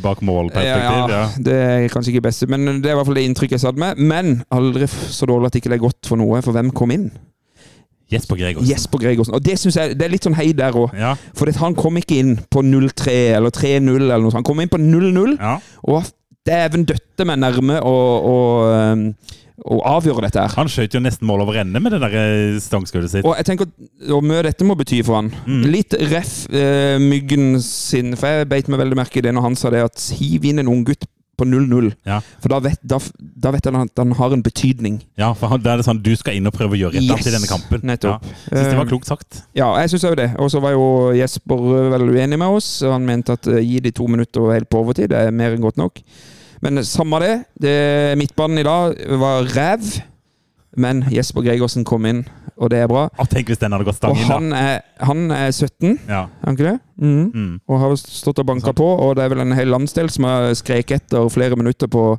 [0.00, 1.12] Bak mål-perspektiv.
[1.12, 3.64] Ja, Det er kanskje ikke best, men det er i hvert fall det inntrykket jeg
[3.66, 4.00] satt med.
[4.00, 7.10] Men aldri så dårlig at det ikke er godt for noe, for hvem kom inn?
[8.12, 8.68] Jesper Gregersen.
[8.68, 9.34] Jesper Gregersen.
[9.36, 10.92] Og det synes jeg det er litt sånn hei der òg.
[10.98, 14.42] Ja, For han kom ikke inn på 0-3 eller 3-0 eller noe sånt.
[14.42, 15.36] Han kom inn på 0-0.
[15.40, 15.56] ja.
[15.88, 16.04] Og
[16.44, 17.94] dæven døtte meg nærme å,
[18.92, 19.04] um,
[19.62, 20.54] å avgjøre dette her.
[20.58, 23.26] Han skjøt jo nesten mål over ende med det der eh, stangskuddet sitt.
[23.26, 23.70] Og jeg tenker
[24.10, 25.30] hvor mye dette må bety for han.
[25.46, 25.64] Mm.
[25.70, 29.58] Litt ref eh, Myggen sin For jeg beit meg veldig merke i det når han
[29.58, 31.88] sa det at hiv inn en unggutt på 0-0.
[32.06, 32.20] Ja.
[32.42, 35.00] For da vet, da, da vet han at han har en betydning.
[35.18, 37.08] Ja, for han, da er det sånn du skal inn og prøve å gjøre et
[37.08, 37.82] Yes, i denne kampen.
[37.82, 38.22] nettopp.
[38.22, 38.36] Ja.
[38.44, 39.40] Synes det var Eh, klokt sagt.
[39.58, 40.28] Ja, jeg syns òg det.
[40.38, 40.86] Og så var jo
[41.18, 42.68] Jesper veldig vel uenig med oss.
[42.86, 45.64] Han mente at uh, gi de to minutter helt på overtid, det er mer enn
[45.64, 45.98] godt nok.
[46.62, 47.34] Men samme det.
[47.60, 50.00] det midtbanen i dag var ræv.
[50.76, 52.24] Men Jesper Gregersen kom inn,
[52.58, 53.04] og det er bra.
[53.22, 54.34] Og tenk hvis den hadde gått Og stang inn, da.
[54.34, 56.24] han er, han er 17, Ja.
[56.26, 56.78] er han ikke det?
[56.98, 57.30] Mm.
[57.34, 57.52] Mm.
[57.68, 60.50] Og har stått og banka på, og det er vel en hel landsdel som har
[60.58, 62.18] skreket etter flere minutter på,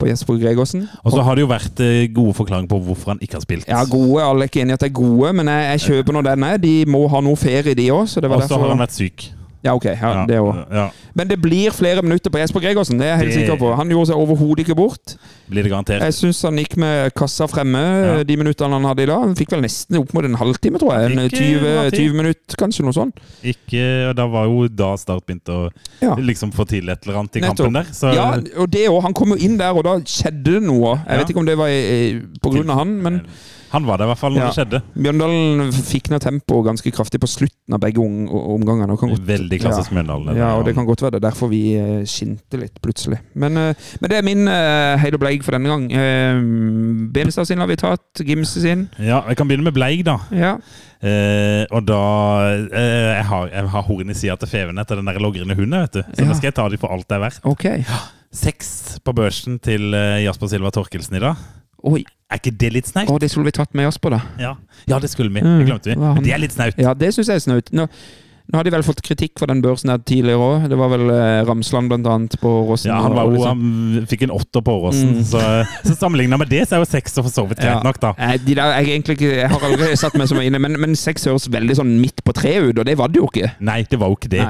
[0.00, 0.86] på Jesper Gregersen.
[1.04, 3.68] Og så har det jo vært eh, gode forklaringer på hvorfor han ikke har spilt.
[3.68, 4.24] Ja, gode.
[4.24, 6.54] Alle er ikke enig i at de er gode, men jeg, jeg kjøper nå denne.
[6.64, 8.08] De må ha noe ferie, de òg.
[8.08, 9.28] Så det var Og så har han vært syk.
[9.62, 9.84] Ja, ok.
[9.84, 10.36] Ja, Ja, det
[10.72, 10.86] ja.
[11.14, 13.74] Men det blir flere minutter på Jesper Gregersen, det er jeg helt Det- sikker på.
[13.76, 15.16] Han gjorde seg overhodet ikke bort.
[15.50, 16.00] Blir det garantert.
[16.00, 19.20] Jeg syns han gikk med kassa fremme de minuttene han hadde i dag.
[19.20, 21.12] Han fikk vel nesten opp mot en halvtime, tror jeg.
[21.12, 23.14] En Ikke 20, 20 minutter, kanskje, noe sånt.
[23.44, 25.70] Ikke, da var jo da Start begynte å
[26.18, 27.56] liksom få til et eller annet i Nettopp.
[27.66, 27.92] kampen der.
[27.92, 28.30] Så Ja,
[28.62, 29.02] og det òg.
[29.02, 30.96] Han kom jo inn der, og da skjedde det noe.
[31.06, 31.68] Jeg vet ikke om det var
[32.40, 33.20] på grunn av han, men
[33.70, 34.46] han var der i hvert fall når Ja.
[34.50, 34.82] det skjedde.
[34.96, 38.96] Mjøndalen fikk ned tempoet ganske kraftig på slutten av begge omgangene.
[38.98, 40.36] godt- Veldig klassisk Mjøndalen.
[40.36, 43.18] Ja, og det kan godt være det er derfor vi eh, skinte litt plutselig.
[43.34, 45.88] Men, eh, men det er min uh, heid og bleig for denne gang.
[47.12, 48.88] Benestad sin har vi tatt, Gimse sin.
[48.98, 50.18] Ja, jeg kan begynne med Bleig, da.
[50.34, 50.56] Ja.
[51.00, 52.00] Eh, og da
[52.68, 55.78] eh, Jeg har, jeg har horn i sida til Feven etter den der logrende hunden,
[55.80, 56.02] vet du.
[56.02, 56.28] Så Ja.
[56.28, 57.40] nå skal jeg ta dem for alt det er verdt.
[57.44, 57.64] Ok.
[58.32, 61.36] Seks på børsen til eh, Jasper Silva Torkelsen i dag.
[61.82, 62.04] Oi.
[62.30, 63.08] Er ikke det litt snaut?
[63.10, 64.20] Å, det skulle vi tatt med oss på, da.
[64.38, 64.52] Ja.
[64.86, 65.42] ja, det skulle vi.
[65.42, 65.96] Mm, Det glemte vi.
[65.98, 66.78] Men det er litt snaut.
[66.78, 67.72] Ja, det syns jeg er snaut.
[67.74, 67.88] Nå,
[68.50, 70.68] nå har de vel fått kritikk for den børsen her tidligere òg.
[70.70, 72.90] Det var vel eh, Ramsland annet på Åråsen.
[72.90, 73.62] Ja, han, var og liksom-
[74.00, 75.24] han fikk en åtter på Åråsen, Mm.
[75.24, 75.40] så,
[75.84, 77.82] så sammenligna med det, så er jo seks for så vidt greit Ja.
[77.82, 78.12] nok, da.
[78.18, 81.24] Eh, de der, jeg, egentlig jeg har aldri satt meg som inne, men, men seks
[81.26, 83.52] høres veldig sånn midt på treet ut, og det var det jo ikke.
[83.60, 84.44] Nei, det var jo ikke det.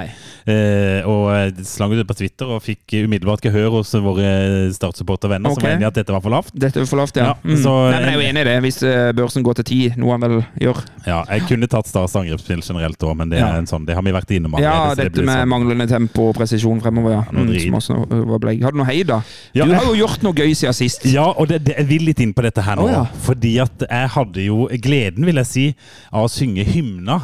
[0.50, 4.30] Eh, og eh, slang ut det på Twitter og fikk umiddelbart gehør hos våre
[4.74, 5.60] Start-supportervenner, Ok.
[5.60, 6.52] som var enige at dette var for lavt.
[6.54, 7.24] Dette var for lavt, ja.
[7.30, 7.56] Ja, mm.
[7.62, 9.80] så- Nei, men jeg er jo enig i det, hvis eh, børsen går til ti,
[9.96, 10.80] noe han vel gjør.
[11.06, 14.06] Ja, jeg kunne tatt Stars angrepsspill generelt òg, men det, er en sånn, det har
[14.06, 14.96] vi vært innom Ja, allerede.
[14.96, 15.50] det dette blir med sånn.
[15.52, 17.24] manglende tempo og presisjon fremover, ja.
[17.34, 17.98] Mm, som også
[18.30, 18.62] var bleik.
[18.64, 19.20] Har du noe hei, da?
[19.58, 21.04] Ja, du har jo gjort noe gøy siden sist.
[21.10, 22.86] Ja, og det, det, jeg vil litt inn på dette her nå.
[22.86, 23.02] Oh, ja.
[23.26, 25.66] Fordi at jeg hadde jo gleden, vil jeg si,
[26.12, 27.20] av å synge hymna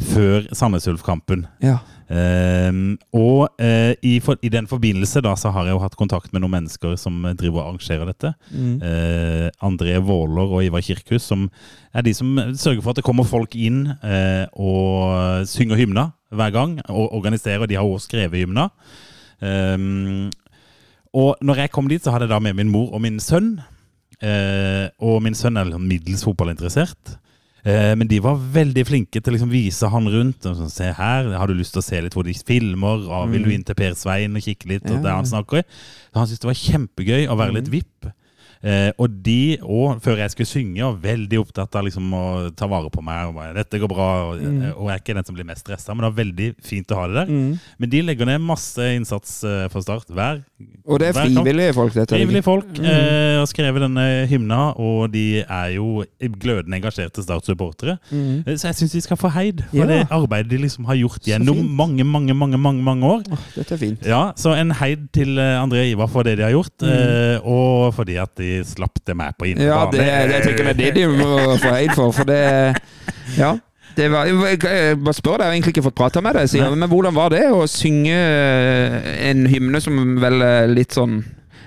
[0.00, 1.44] før Sandnes Ulf-kampen.
[1.60, 1.80] Ja.
[2.12, 6.32] Ehm, og eh, i, for, i den forbindelse da, så har jeg jo hatt kontakt
[6.32, 8.32] med noen mennesker som eh, driver og arrangerer dette.
[8.52, 8.74] Mm.
[8.88, 11.46] Eh, André Våler og Ivar Kirkhus, som
[11.92, 16.54] er de som sørger for at det kommer folk inn eh, og synger hymna hver
[16.54, 16.78] gang.
[16.88, 17.68] Og organiserer.
[17.68, 18.68] De har også skrevet hymna.
[19.44, 20.30] Ehm,
[21.12, 23.58] og når jeg kom dit, så hadde jeg da med min mor og min sønn.
[24.22, 27.18] Eh, og min sønn er middels fotballinteressert.
[27.64, 30.46] Eh, men de var veldig flinke til å liksom vise han rundt.
[30.50, 33.06] Og sånn, se her, Har du lyst til å se litt hvor de filmer?
[33.06, 34.84] Og vil du inn til Per Svein og kikke litt?
[34.90, 35.02] Og Ja.
[35.02, 35.62] der han snakker?
[36.14, 38.10] Han syntes det var kjempegøy å være litt VIP.
[38.62, 42.24] Eh, og de òg, før jeg skulle synge, var veldig opptatt av liksom å
[42.56, 43.28] ta vare på meg.
[43.28, 44.42] og bare, 'Dette går bra', og,
[44.76, 47.00] og jeg er ikke den som blir mest stressa, men det var veldig fint å
[47.00, 47.58] ha det der.
[47.78, 50.42] Men de legger ned masse innsats uh, for Start hver
[50.86, 52.14] Og det er frivillige folk, dette.
[52.14, 52.68] Frivillige folk.
[52.78, 52.84] Mm.
[52.86, 56.04] eh, har skrevet denne hymna, og de er jo
[56.38, 57.98] glødende engasjerte Start-supportere.
[58.10, 58.44] Mm.
[58.56, 59.86] Så jeg syns de skal få heid for Ja.
[59.90, 63.22] det arbeidet de liksom har gjort gjennom mange, mange, mange mange, mange år.
[63.32, 64.06] Oh, dette er fint.
[64.06, 67.94] Ja, Så en heid til eh, André Ivar for det de har gjort, eh, og
[67.94, 69.90] fordi at de slapp det med på Ja, innebane.
[69.96, 72.40] det, det, jeg tenker det er det de må få eid for, for det
[73.38, 73.54] Ja.
[73.92, 76.46] Det var, jeg jeg bare spør deg, jeg har egentlig ikke fått prata med deg,
[76.48, 78.94] sier, men hvordan var det å synge eh,
[79.28, 81.18] en hymne som vel er litt sånn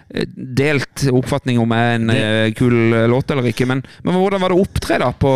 [0.10, 4.18] eh, Delt oppfatning om er en Det- eh, kul eh, låt eller ikke, men, men
[4.18, 5.36] hvordan var det å opptre da på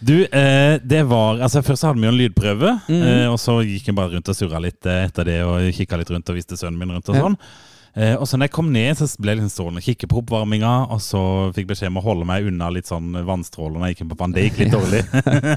[0.00, 3.02] Du, eh, det var altså Først hadde vi jo en lydprøve, mm.
[3.04, 6.00] eh, og så gikk jeg bare rundt og surra litt eh, etter det, og kikka
[6.00, 7.28] litt rundt og viste sønnen min rundt og Ja.
[7.96, 10.20] Eh, og så når jeg kom ned, så ble jeg liksom stående og kikke på
[10.22, 11.20] oppvarminga, og så
[11.56, 14.18] fikk beskjed om å holde meg unna litt sånn vannstråler når jeg gikk inn på
[14.20, 14.34] vann.
[14.36, 15.02] Det gikk litt dårlig.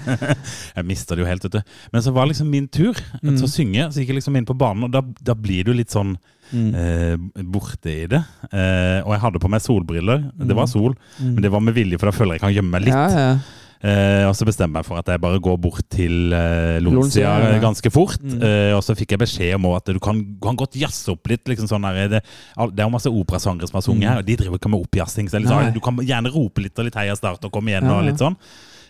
[0.77, 1.73] jeg mista det jo helt, vet du.
[1.93, 3.37] Men så var liksom min tur Mm.
[3.37, 5.73] til å synge, så gikk jeg liksom inn på banen, og da, da blir du
[5.77, 6.17] litt sånn
[6.53, 6.73] Mm.
[6.75, 8.19] eh, borte i det.
[8.51, 10.25] Eh, og jeg hadde på meg solbriller.
[10.37, 12.71] Det var sol, men det var med vilje, for da føler jeg jeg kan gjemme
[12.75, 12.93] meg litt.
[12.93, 13.15] Mm.
[13.15, 13.37] Ja, ja.
[13.83, 17.25] Eh, og så bestemte jeg meg for at jeg bare går bort til eh, Lonsia,
[17.27, 17.49] ja.
[17.57, 17.61] Mm.
[17.65, 18.21] ganske fort.
[18.23, 21.43] Eh, og så fikk jeg beskjed om at du kan, kan godt jazze opp litt.
[21.51, 24.37] Liksom sånn her, det, det er jo masse operasangere som har sunget her, og de
[24.39, 25.27] driver ikke med oppjazzing.
[25.29, 25.49] Så Mm.
[25.51, 28.05] Sånn, du kan gjerne rope litt og litt heia start og komme igjen Ja, og
[28.07, 28.37] litt sånn.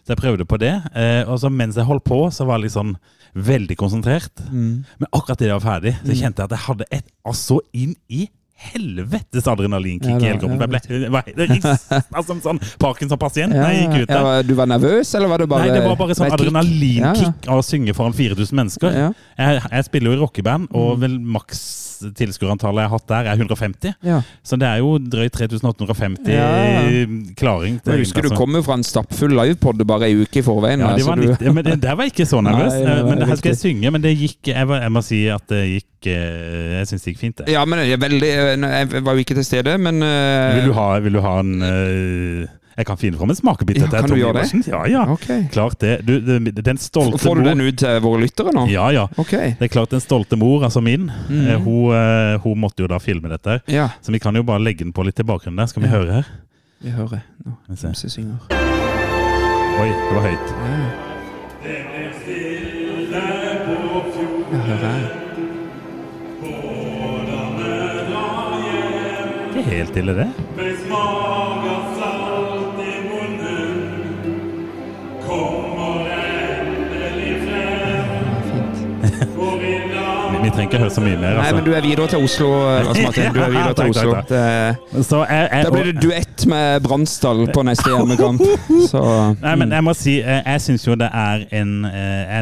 [0.03, 0.73] Så jeg prøvde på det.
[0.93, 2.93] Eh, og så mens jeg holdt på, så var jeg litt sånn
[3.33, 4.43] veldig konsentrert.
[4.51, 4.83] Mm.
[4.99, 7.95] Men akkurat idet jeg var ferdig, så kjente jeg at jeg hadde et altså inn
[8.11, 8.27] i
[8.63, 10.61] helvetes adrenalinkick i da, hele kroppen.
[10.61, 14.27] Jeg ble, jeg var rista som sånn Parkinson-pasient da jeg gikk ut der.
[14.29, 17.59] Ja, du var nervøs, eller var det bare Nei, det var bare sånn adrenalinkick av
[17.59, 18.99] å synge foran 4000 mennesker.
[19.37, 21.63] Jeg, jeg spiller jo i rockeband, og vel maks
[22.17, 23.93] tilskuerantallet jeg har hatt der, er 150.
[24.03, 24.21] ja.
[24.43, 26.47] Så det er jo drøyt 3850 Ja.
[27.39, 27.79] klaring.
[27.83, 30.79] til Jeg husker du kom jo fra en stappfull livepod bare ei uke i forveien.
[30.79, 32.73] ja, det var du- men det, der var jeg ikke så nervøs.
[32.73, 35.27] Nei, det men her skal jeg synge, men det gikk Jeg, var, jeg må si
[35.29, 37.49] at det gikk eh, Jeg syns det gikk fint, det.
[37.53, 38.31] Ja, men jeg, er veldig,
[38.93, 41.53] jeg var jo ikke til stede, men uh, Vil du ha, vil du ha en
[41.61, 44.67] eh, Jeg kan finne fram en smakebit Ja, kan du gjøre det?
[44.67, 45.03] Ja, ja.
[45.13, 45.27] Ok.
[45.53, 46.05] Klart det.
[46.05, 48.65] Du, det- den stolte Får du den ut til våre lyttere nå?
[48.71, 49.07] Ja, ja.
[49.17, 49.31] Ok.
[49.31, 51.47] Det er klart Den stolte mor, altså min, mm.
[51.47, 53.49] eh, hun, eh, hun måtte jo da filme dette.
[53.49, 53.61] her.
[53.67, 55.67] Ja, Så vi kan jo bare legge den på litt i bakgrunnen der.
[55.67, 55.97] Skal vi Ja.
[55.97, 56.25] høre her?
[56.83, 57.51] vi hører nå.
[57.69, 58.09] Vi.
[58.09, 58.37] Synger.
[59.79, 60.49] Oi, det var høyt.
[64.53, 65.21] Ja, hører
[69.53, 70.72] Det er helt ille, det.
[80.53, 81.31] Vi trenger ikke høre så mye mer.
[81.33, 81.55] Nei, Altså.
[81.55, 83.33] men du er videre til Oslo, eh, Lars Martin.
[83.33, 84.11] Du er videre til Oslo.
[84.29, 88.43] Det, Så jeg, jeg, da blir det duett med Bransdal på neste hjemmekamp.
[88.91, 89.01] Så
[89.41, 92.35] Nei, men jeg må si, eh, jeg syns jo det er en eh,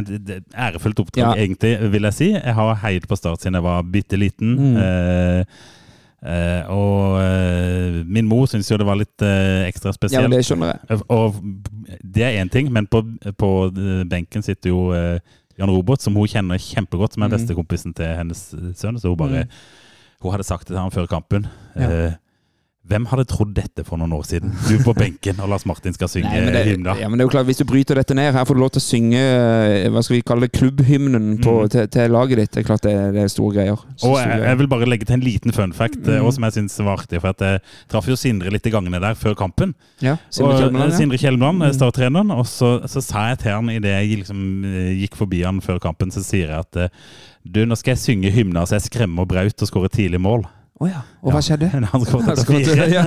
[0.67, 1.33] ærefullt oppdrag, Ja.
[1.39, 2.29] egentlig, vil jeg si.
[2.35, 4.57] Jeg har heid på Start siden jeg var bitte liten.
[4.59, 4.81] Mm.
[4.81, 5.45] Eh,
[6.21, 10.27] Uh, og uh, min mor syntes jo det var litt uh, ekstra spesielt.
[10.27, 10.99] Ja, det skjønner jeg.
[11.09, 11.39] Og
[12.05, 13.01] det er én ting, men på,
[13.41, 15.17] på eh, benken sitter jo eh,
[15.61, 17.37] Jan Robert, som hun kjenner kjempegodt, som er Mm.
[17.37, 18.41] bestekompisen til hennes
[18.75, 18.97] sønn.
[18.99, 19.49] Så hun bare Mm.
[20.21, 21.47] Hun hadde sagt det til ham før kampen.
[21.75, 22.13] Ja.
[22.91, 24.51] Eh, hvem hadde trodd dette for noen år siden?
[24.67, 26.95] Du på benken, og Lars Martin skal synge Nei, det, hymna.
[26.99, 28.71] ja, men det er jo klart, Hvis du bryter dette ned, her får du lov
[28.75, 31.69] til å synge eh, hva skal vi kalle det, klubbhymnen på, Mm.
[31.69, 32.51] til, til laget ditt.
[32.51, 33.79] Det er klart det, det er store greier.
[33.95, 36.25] Så Og jeg, jeg vil bare legge til en liten fun fact, eh, Mm.
[36.27, 37.21] også som jeg synes var artig.
[37.21, 39.73] For at jeg traff jo Sindre litt i gangene der før kampen.
[40.01, 40.89] ja, Sindre eh, ja.
[40.97, 41.77] Sindre Kjellmann, eh, Mm.
[41.79, 42.31] starttreneren.
[42.37, 45.79] Og så, så sa jeg til han idet jeg liksom, eh, gikk forbi han før
[45.79, 46.89] kampen, så sier jeg at eh,
[47.45, 50.43] du, nå skal jeg synge hymna så jeg skremmer Braut og skårer tidlig mål.
[50.81, 51.01] Å ja.
[51.21, 51.67] Og hva skjedde?
[51.69, 52.85] Han Han etter fire.
[52.89, 53.03] ja.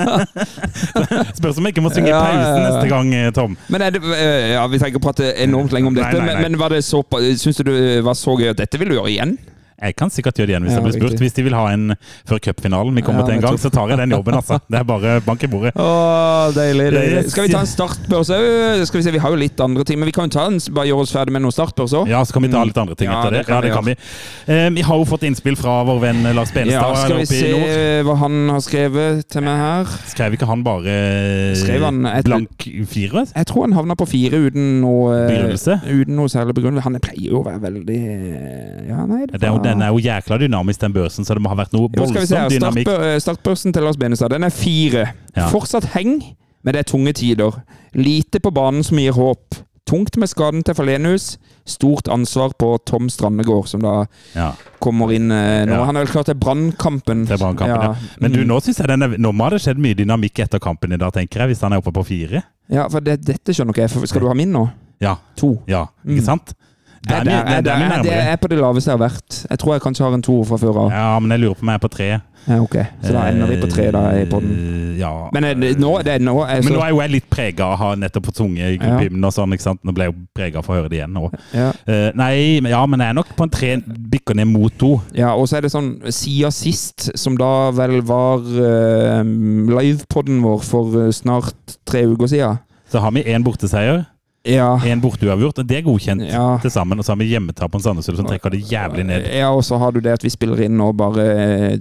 [1.41, 3.57] Spørs om jeg ikke må synge i pausen neste gang, eh, Tom.
[3.72, 6.45] Men det, eh, ja, Vi trenger ikke prate enormt lenge om Nei, dette, nei, nei.
[6.47, 7.03] Men, men så,
[7.41, 9.35] syns du det var så gøy at dette vil du gjøre igjen?
[9.83, 11.11] Jeg kan sikkert gjøre det igjen hvis Ja, jeg blir spurt.
[11.11, 11.25] riktig.
[11.25, 11.95] Hvis de vil ha en
[12.29, 14.59] før cupfinalen vi kommer Ja, til en gang, så tar jeg den jobben, altså.
[14.70, 15.72] Det er bare bank i bordet.
[15.77, 17.25] Å, deilig, deilig.
[17.31, 18.85] Skal vi ta en startbørs òg?
[18.87, 20.59] Skal vi se, vi har jo litt andre ting, men vi kan jo ta en,
[20.75, 22.09] bare gjøre oss ferdig med noen startbørs òg.
[22.09, 23.43] Ja, så kan vi ta litt andre ting Ja, etter det.
[23.43, 23.97] det kan Ja, det vi kan vi.
[24.55, 27.53] Eh, vi har jo fått innspill fra vår venn Lars Ja, Benestad skal vi se
[27.53, 28.07] nord.
[28.09, 29.85] hva han har skrevet til meg her?
[30.14, 33.27] Skrev ikke han bare eh, Skrev han et- blank fire?
[33.35, 36.85] Jeg tror han havna på fire uten noe Uten noe særlig begrunnelse.
[36.87, 38.01] Han pleier jo å være veldig
[38.89, 41.49] Ja, nei Det er jo, den er jo jækla dynamisk, den børsen, så det må
[41.53, 42.91] ha vært noe vi se voldsom dynamikk.
[43.25, 45.09] Startbørsen til Lars Benestad, den er fire.
[45.37, 45.49] Ja.
[45.51, 46.19] Fortsatt heng,
[46.65, 47.62] men det er tunge tider.
[47.95, 49.62] Lite på banen som gir håp.
[49.85, 51.37] tungt med skaden til Falenius.
[51.69, 55.77] Stort ansvar på Tom Strandegård, som da Ja, kommer inn eh, nå.
[55.85, 57.27] Han er vel klar til Brannkampen.
[57.29, 57.95] til Brannkampen, ja.
[58.21, 58.49] Men du, Mm.
[58.49, 61.12] nå synes jeg den er, nå må det skjedd mye dynamikk etter kampen i dag,
[61.12, 62.43] tenker jeg, hvis han er oppe på fire.
[62.73, 64.09] Ja, for det, dette skjønner ikke jeg.
[64.09, 64.71] Skal du ha min nå?
[65.01, 65.61] Ja, To.
[65.69, 66.25] ja, ikke Mm.
[67.05, 69.47] Det Jeg- jeg- det, det det er på det laveste jeg har vært.
[69.51, 70.91] Jeg tror jeg kanskje har en toer fra før av.
[70.91, 72.21] Ja, men jeg lurer på om jeg er på tre.
[72.47, 72.75] Ja, ok.
[73.03, 74.51] Så da ender vi på tre da i podden.
[74.53, 75.29] Eh, Ja.
[75.33, 77.77] Men det- nå, er nå er Men nå er jo jeg litt prega av å
[77.79, 79.81] ha nettopp på tunge i gymmen og sånn, ikke sant?
[79.85, 81.31] Nå ble jeg jo prega av å høre det igjen nå.
[81.53, 81.73] ja.
[81.89, 85.01] Uh, nei, men- ja, men jeg er nok på en tre, bikker ned mot to.
[85.15, 90.63] ja, og så er det sånn Siden sist, som da vel var uh, livepodden vår
[90.63, 91.55] for eh, snart
[91.87, 92.59] tre uker siden
[92.93, 94.07] Så har vi én borteseier,
[94.45, 94.75] Ja.
[94.85, 96.59] En borteuavgjort, det er godkjent Ja.
[96.61, 96.99] til sammen.
[97.01, 99.27] Og så har vi hjemmetap på Sandnes som trekker det jævlig ned.
[99.33, 101.25] Ja, og så har du det at vi spiller inn nå bare
[101.73, 101.79] eh,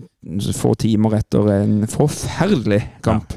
[0.55, 3.33] få timer etter en forferdelig kamp.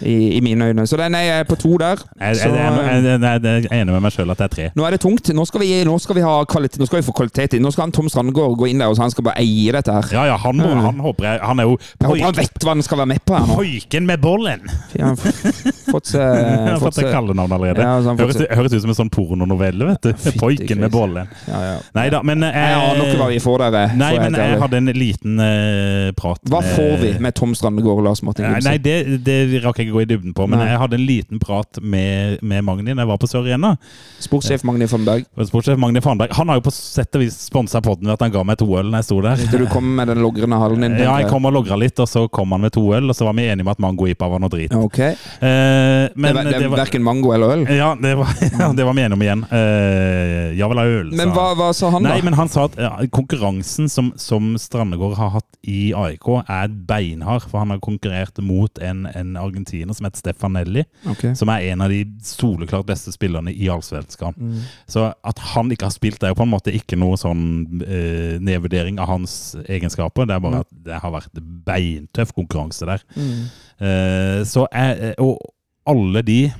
[0.00, 0.86] I, I mine øyne.
[0.88, 2.00] Så den er på to der.
[2.20, 4.44] Jeg, Så, jeg, jeg, jeg, jeg, jeg, jeg er enig med meg sjøl at det
[4.46, 4.68] er tre.
[4.74, 5.28] Nå er det tungt.
[5.36, 7.62] Nå skal vi, nå skal vi, ha kvalitet, nå skal vi få kvalitet inn.
[7.66, 9.92] Nå skal han Tom Strandgård gå inn der og så han skal bare eie dette
[9.92, 10.08] her.
[10.16, 12.72] Ja, ja, han, må, han håper jeg Han er jo Jeg håper han vet hva
[12.78, 13.58] han skal være med på her nå.
[13.60, 14.64] poiken med bollen!
[14.96, 15.20] Har
[15.90, 16.20] fått seg
[16.70, 17.84] har fått seg kallenavn allerede.
[17.84, 20.10] Ja, så høres, høres ut som en sånn pornonovelle, vet du.
[20.14, 21.28] Fytti Poiken med bollen.
[21.48, 21.76] ja, ja.
[21.96, 23.94] Nei da, men eh, aner ikke hva vi får der.
[24.00, 28.06] Nei, men jeg hadde en liten eh, prat Hva får vi med Tom Strandegård og
[28.08, 28.66] Lars Martin Gimse?
[28.68, 30.70] nei det, det rakk jeg ikke gå i dybden på, men Nei.
[30.72, 33.74] jeg hadde en liten prat med, med Magni da jeg var på Sør Arena.
[34.22, 36.32] Sportssjef Magni Fandberg Sportssjef Magni Fanberg.
[36.36, 38.68] Han har jo på sett og vis sponsa podden ved at han ga meg to
[38.78, 39.44] øl når jeg sto der.
[39.50, 40.98] Du kom med den logrende halen din?
[41.04, 43.24] Ja, jeg kom og logra litt, og så kom han med to øl, og så
[43.26, 44.74] var vi enige om at Mango IPA var noe drit.
[44.76, 44.98] Ok.
[45.00, 45.79] Eh,
[46.14, 47.64] men det, det, det var Verken mango eller øl?
[47.74, 49.44] Ja, det var, ja, det var vi enige om igjen.
[49.52, 52.26] Uh, ja vel ha øl, Men hva, hva sa han, Nei, da?
[52.28, 57.46] men han sa at ja, konkurransen som, som Strandegård har hatt i AIK, er beinhard.
[57.48, 61.32] For han har konkurrert mot en, en argentiner som heter Stefanelli, Okay.
[61.34, 64.34] som er en av de soleklart beste spillerne i allsvenskan.
[64.36, 64.58] Mm.
[64.90, 67.44] Så at han ikke har spilt, det er jo på en måte ikke noe sånn
[67.82, 69.34] uh, nedvurdering av hans
[69.66, 70.28] egenskaper.
[70.28, 73.04] Det er bare at det har vært beintøff konkurranse der.
[73.16, 73.48] Mm.
[73.80, 75.40] Uh, så jeg, og
[75.86, 76.52] alle de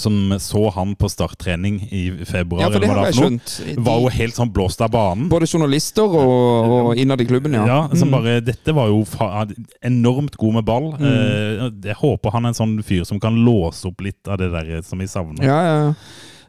[0.00, 3.74] som så han på starttrening i februar, Ja, for det eller hva det var for
[3.74, 5.26] noe, var jo helt sånn blåst av banen.
[5.28, 7.66] både journalister og, og innad i klubben, ja.
[7.66, 8.12] Ja, som Mm.
[8.12, 9.04] bare, Dette var jo
[9.82, 10.92] enormt god med ball.
[10.96, 11.04] Mm.
[11.04, 14.50] Eh, jeg håper han er en sånn fyr som kan låse opp litt av det
[14.54, 15.44] der som vi savner.
[15.44, 15.94] Ja, ja, ja.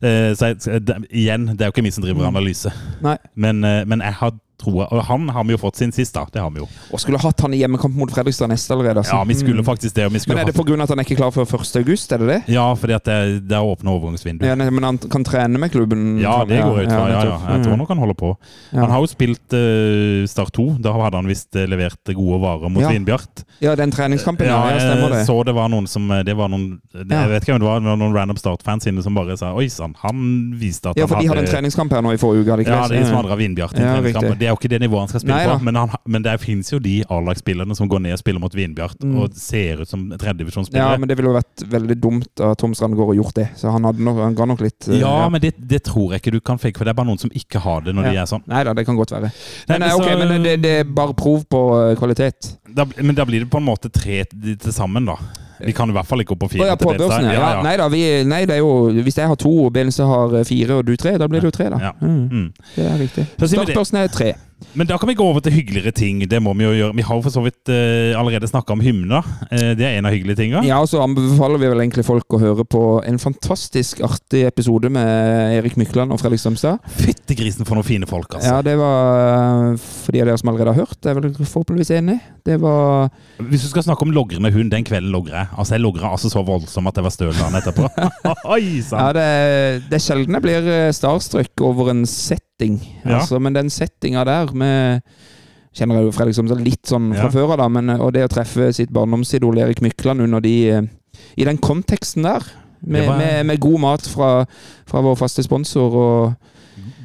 [0.02, 2.32] Eh, så jeg, igjen, det er jo ikke vi som driver Mm.
[2.36, 2.72] analyse,
[3.04, 3.18] Nei.
[3.36, 4.32] men, eh, men jeg har
[4.62, 6.26] troa Og han har vi jo fått sin sist, da.
[6.32, 6.68] Det har vi jo.
[6.94, 9.02] Og skulle hatt han i hjemmekamp mot Fredrikstad neste allerede.
[9.04, 9.18] Altså.
[9.18, 10.08] Ja, vi skulle faktisk det.
[10.22, 10.78] Skulle Men er det pga.
[10.84, 11.76] at han er ikke klar før 1.
[11.82, 12.12] august?
[12.14, 12.40] Er det det?
[12.54, 13.18] Ja, fordi at det,
[13.50, 14.46] det er åpne overgangsvindu.
[14.46, 16.20] Ja, men han kan trene med klubben?
[16.22, 17.10] Ja, det går ut fra.
[17.10, 17.40] Ja, ja.
[17.56, 17.78] Jeg tror Mm.
[17.80, 18.38] nok han holder på.
[18.74, 20.78] Han har jo spilt uh, Start 2.
[20.84, 22.90] Da hadde han visst eh, levert gode varer mot Ja.
[22.92, 23.44] Vindbjart.
[23.62, 24.58] Ja, den treningskampen, ja.
[24.72, 25.18] ja stemmer det.
[25.22, 27.28] jeg så det var noen som eh, Det var noen Jeg Ja.
[27.28, 29.68] vet ikke om det var, det var noen random Start-fans inne som bare sa Oi
[29.70, 32.44] sann, han viste at Ja, for han de hadde en treningskamp her nå i forrige
[32.46, 32.52] uke.
[32.58, 33.00] hadde Ja, det?
[33.00, 33.74] de som hadde Vindbjart.
[33.78, 34.34] i Ja.
[34.42, 36.36] Det er jo ikke det nivået han skal spille Nei på, men, han, men det
[36.44, 39.16] finnes jo de A-lagsspillerne som går ned og spiller mot Vinbjart Mm.
[39.18, 43.14] og ser ut som Ja, men det ville jo vært veldig dumt av Tom Strandegård
[43.14, 43.48] å gjort det.
[43.58, 46.22] Så han, hadde nok, han ga nok litt uh, Ja, men det, det tror jeg
[46.22, 48.16] ikke du kan fake, for det er bare noen som ikke har det når de
[48.22, 48.44] er sånn.
[48.52, 49.32] Nei da, det kan godt være.
[49.32, 52.54] Nei, Men, så, okay, men det, det er bare prov på eh, kvalitet.
[52.70, 55.18] Da, men da blir det på en måte tre til sammen, da.
[55.66, 56.68] Vi kan i hvert fall ikke opp på fire.
[56.68, 57.34] ja, på børsen, ja.
[57.58, 57.62] ja.
[57.64, 60.46] Nei da, vi, nei, det er jo Hvis jeg har to og Belense har eh,
[60.48, 61.78] fire og du tre, da blir det jo tre, da.
[61.90, 61.92] Ja.
[62.02, 62.48] Mm, Mm.
[62.76, 63.28] det er riktig.
[63.38, 64.34] Startbørsen er tre.
[64.78, 66.22] Men da kan vi gå over til hyggeligere ting.
[66.30, 66.96] Det må vi jo gjøre.
[66.98, 69.26] Vi har jo for så vidt uh, allerede snakka om hymner.
[69.52, 70.62] Uh, det er en av hyggelige tinga.
[70.68, 74.90] Ja, og så anbefaler vi vel egentlig folk å høre på en fantastisk artig episode
[74.94, 76.80] med Erik Mykland og Fredrik Strømstad.
[77.02, 78.54] Fytti grisen for noen fine folk, altså.
[78.58, 82.20] Ja, det var For de av dere som allerede har hørt, er vel forhåpentligvis enig.
[82.46, 83.10] Det var
[83.52, 85.52] Hvis du skal snakke om logrende hund, den kvelden logrer jeg.
[85.58, 87.90] Altså, jeg logrer altså så voldsomt at jeg var støl dagen etterpå.
[88.56, 89.12] Oi Ja, sann!
[89.18, 92.80] det, er- det er sjelden jeg blir eh, starstruck over en setting.
[93.04, 93.20] Ja.
[93.20, 95.02] Altså, men den settinga der med
[95.74, 97.32] Kjenner jeg jo Fredrik som litt sånn fra Ja.
[97.32, 100.82] før av, da, men, og det å treffe sitt barndomsidol Erik Mykland under de eh,
[101.40, 102.44] I den konteksten der.
[102.84, 104.46] Med, var- med, med god mat fra,
[104.90, 106.34] fra vår faste sponsor og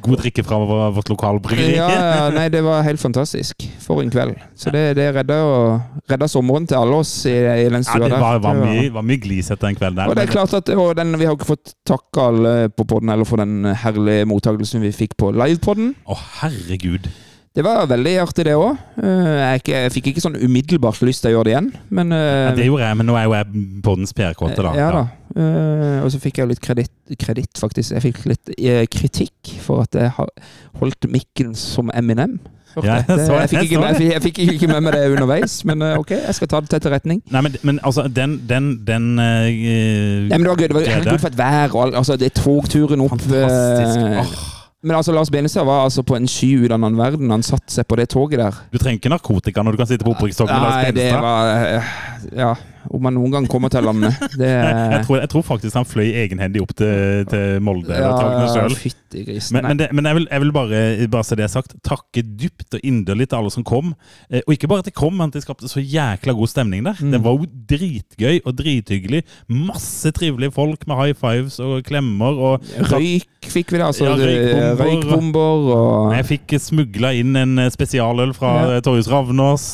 [0.01, 0.57] God drikke fra
[0.93, 1.75] vårt lokale bryggeri.
[1.77, 3.63] Ja, ja, nei, det var helt fantastisk.
[3.83, 4.35] For en kveld.
[4.55, 5.37] Så det, det redda,
[6.09, 8.17] redda sommeren til alle oss i, i den stua der.
[8.19, 10.09] var, var, Det var- mye, var mye glisete den kvelden der.
[10.11, 10.65] Og det er klart at
[10.99, 14.91] den, Vi har ikke fått takke alle på podden eller for den herlige mottakelsen vi
[14.91, 15.95] fikk på livepodden.
[16.07, 17.07] Å, herregud.
[17.57, 18.77] Det var veldig artig, det òg.
[19.01, 22.57] Jeg, jeg fikk ikke sånn umiddelbart lyst til å gjøre det igjen, men Ja, eh,
[22.59, 24.73] det gjorde jeg, men nå er jo jeg på dens PR-kåte, da.
[24.77, 25.07] Ja da.
[25.37, 27.95] Eh, og så fikk jeg litt kreditt, kreditt, faktisk.
[27.95, 30.13] Jeg fikk litt eh, kritikk for at jeg
[30.77, 32.37] holdt mikken som Eminem.
[32.77, 33.05] Ja, jeg.
[33.09, 35.95] jeg Det, jeg, fikk ikke med, jeg, fikk, ikke med meg det underveis, men eh,
[35.97, 37.23] ok, jeg skal ta det til etterretning.
[37.33, 40.67] Nei, men, men altså, den, den, den uh, Nei, men det var gøy.
[40.67, 41.73] Det var herregud for et vær.
[41.73, 41.97] Og, alt.
[42.03, 44.05] altså, det tok turen opp Fantastisk.
[44.21, 44.53] Oh.
[44.87, 47.31] Men altså, Lars Benestad var altså på en sky ut av en annen verden.
[47.33, 48.55] Han satte seg på det toget der.
[48.71, 51.27] Du trenger ikke narkotika når du kan sitte på opprykkstoget med Lars Nei, det Benestad.
[51.27, 51.93] var eh,
[52.39, 52.51] Ja,
[52.93, 54.15] om han noen gang kommer til landet.
[54.41, 58.11] Det Jeg tror, jeg tror faktisk han fløy egenhendig opp til, til Molde Ja,
[58.53, 58.75] sjøl.
[58.77, 59.55] fytti grisen.
[59.57, 60.81] Men, men, det, men jeg vil, jeg vil bare,
[61.13, 63.93] bare så det er sagt, takke dypt og inderlig til alle som kom.
[64.29, 66.83] Eh, og ikke bare at de kom, men at de skapte så jækla god stemning
[66.85, 66.97] der.
[67.01, 67.11] Mm.
[67.15, 69.23] Det var jo dritgøy og drithyggelig.
[69.49, 72.37] Masse trivelige folk med high fives og klemmer.
[72.37, 74.05] Og Røyk fikk vi da, altså.
[74.07, 74.83] Ja, røykbomber.
[74.83, 78.73] Røykbomber og jeg fikk smugla inn en eh, spesialøl fra Ja.
[78.77, 78.83] ja.
[78.85, 79.67] Torjus Ravnås.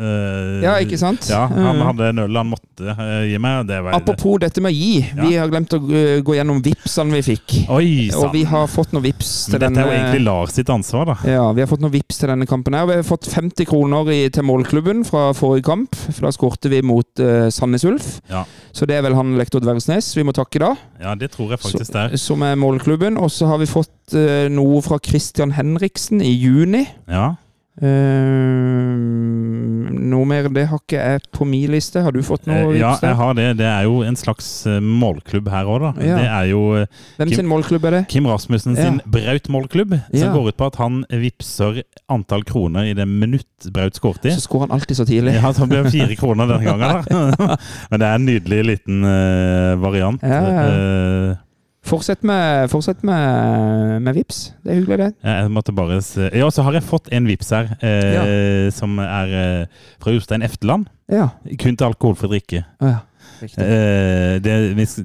[0.00, 1.26] Uh, Ja, ikke sant?
[1.28, 1.82] Ja, Han Mm.
[1.86, 3.64] hadde en øl han måtte eh, gi meg.
[3.68, 5.04] Det var, Apropos dette med å gi.
[5.20, 7.56] Vi har glemt å gå gjennom vipsene vi fikk.
[7.72, 10.70] Oi Og vi har fått noen vips til Men dette er jo egentlig Lars sitt
[10.72, 11.16] ansvar, da.
[11.30, 12.76] ja, vi har fått noen vips til denne kampen.
[12.76, 15.98] her Vi har fått 50 kroner i, til målklubben fra forrige kamp.
[16.08, 18.10] For Da skårte vi mot uh, Sandnes Ulf.
[18.30, 18.44] Ja.
[18.76, 20.74] Så det er vel han lektor Dvergsnes vi må takke da.
[21.00, 22.16] Ja, det tror jeg faktisk det er.
[22.20, 23.18] Som er målklubben.
[23.20, 26.86] Og så har vi fått uh, noe fra Christian Henriksen i juni.
[27.10, 27.34] Ja.
[27.80, 28.96] Eh,
[30.10, 32.02] noe mer det har ikke jeg på min liste.
[32.04, 32.70] Har du fått noe?
[32.74, 33.46] Eh, Ja, jeg har det.
[33.60, 35.90] Det er jo en slags eh, målklubb her òg, da.
[36.04, 36.16] Ja.
[36.20, 36.86] Det er jo eh,
[37.18, 38.02] Hvem Kim- sin målklubb er det?
[38.12, 40.32] Kim Rasmussen sin Braut målklubb, som Ja.
[40.34, 44.30] går ut på at han vippser antall kroner i det minutt Braut skåret i.
[44.36, 45.34] Så skårer han alltid så tidlig.
[45.40, 47.36] Ja, så blir det fire kroner denne gangen.
[47.38, 47.56] Da.
[47.90, 49.02] Men det er en nydelig liten
[49.80, 50.22] variant.
[50.22, 51.36] Ja, ja.
[51.90, 54.52] Fortsett med, fortsett med, med vips.
[54.62, 55.10] Det er hyggelig, det.
[55.26, 59.36] jeg måtte bare se Ja, så har jeg fått en vips her, eh, som er
[59.40, 60.86] eh, fra Jostein Efteland.
[61.10, 61.32] Ja.
[61.58, 62.64] Kun til alkoholfri drikke.
[62.80, 62.98] ja.
[63.40, 64.54] Eh, det,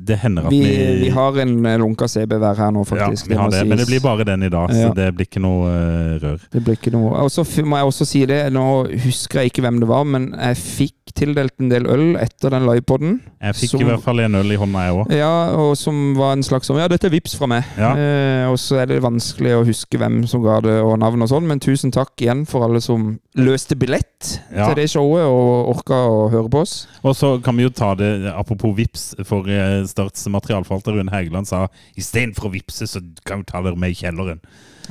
[0.07, 3.09] det hender at Vi, vi vi har en eh, lunka CB hver her nå, Ja,
[3.09, 4.89] vi har det, men det blir bare den i dag, Ja.
[4.89, 6.43] så det blir ikke noe uh, rør.
[6.51, 8.65] Det blir ikke noe Og så må jeg også si det, nå
[9.05, 12.65] husker jeg ikke hvem det var, men jeg fikk tildelt en del øl etter den
[12.67, 13.19] livepoden.
[13.41, 15.13] Jeg fikk Som- i hvert fall en øl i hånda, jeg òg.
[15.15, 17.63] Ja, og som var en slags sånn Ja, dette er vips fra meg.
[17.77, 17.93] Ja.
[17.95, 21.29] Eh, og så er det vanskelig å huske hvem som ga det, og navn og
[21.31, 25.97] sånn, men tusen takk igjen for alle som løste billett til det showet og orka
[26.09, 26.75] å høre på oss.
[27.03, 28.04] Og så kan vi jo ta det,
[28.35, 29.47] apropos vips, for
[29.87, 33.99] Starts materialforvalter Rune Hægeland sa istedenfor å vipse, så kan vi ta dere med i
[34.01, 34.39] kjelleren.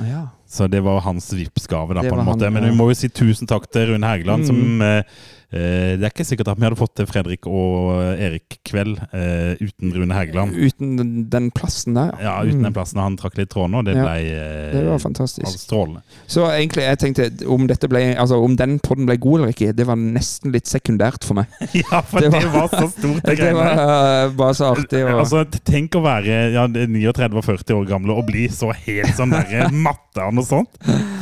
[0.03, 0.25] Ja.
[0.47, 2.43] Så det var hans Vipps-gave, da, Det på en måte.
[2.45, 4.47] han, Men vi må jo si tusen takk til Rune Hægeland, Mm.
[4.47, 5.03] som eh,
[5.55, 9.93] Det er ikke sikkert at vi hadde fått til Fredrik og Erik kveld eh, uten
[9.95, 10.55] Rune Hægeland.
[10.55, 12.11] Uten den, plassen der.
[12.21, 12.63] Ja, uten Mm.
[12.67, 14.03] den plassen han trakk litt trådene, og det Ja.
[14.03, 15.59] ble eh, Det var fantastisk.
[15.63, 16.01] strålende.
[16.27, 19.73] Så egentlig, jeg tenkte om dette ble Altså om den podden ble god eller ikke,
[19.75, 21.47] det var nesten litt sekundært for meg.
[21.73, 25.03] Ja, for Det det var- var, så stort, det Det var eh, bare så artig.
[25.05, 29.15] Og, Altså, tenk å være ja, 39 og 40 år gamle og bli så helt
[29.15, 30.69] sånn der matte og noe sånt.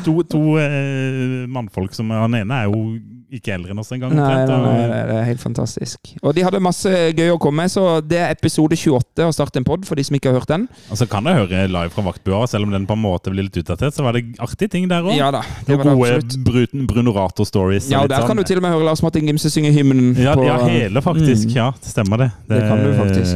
[0.05, 2.99] To, to uh, mannfolk som Han ene er jo
[3.33, 4.13] ikke eldre enn oss engang.
[4.13, 6.13] Nei, nei, nei, nei, det er helt fantastisk.
[6.21, 9.57] Og de hadde masse gøy å komme med, så det er episode 28 av Start
[9.59, 10.67] en pod, for de som ikke har hørt den.
[10.93, 13.47] Og så kan jeg høre live fra Vaktbua, selv om den på en måte blir
[13.49, 13.93] litt utdatert.
[13.97, 15.15] Så var det artige ting der òg.
[15.17, 16.43] Ja da, det var det Gode.
[16.45, 17.89] Bruten- Brunorato-stories.
[17.91, 20.13] Ja, og der kan du til og med høre Lars Martin Gimse synge hymnen.
[20.17, 21.49] ja, på- ja, hele faktisk.
[21.49, 21.55] Mm.
[21.55, 22.31] Ja, det stemmer det.
[22.49, 23.35] Det kan du faktisk.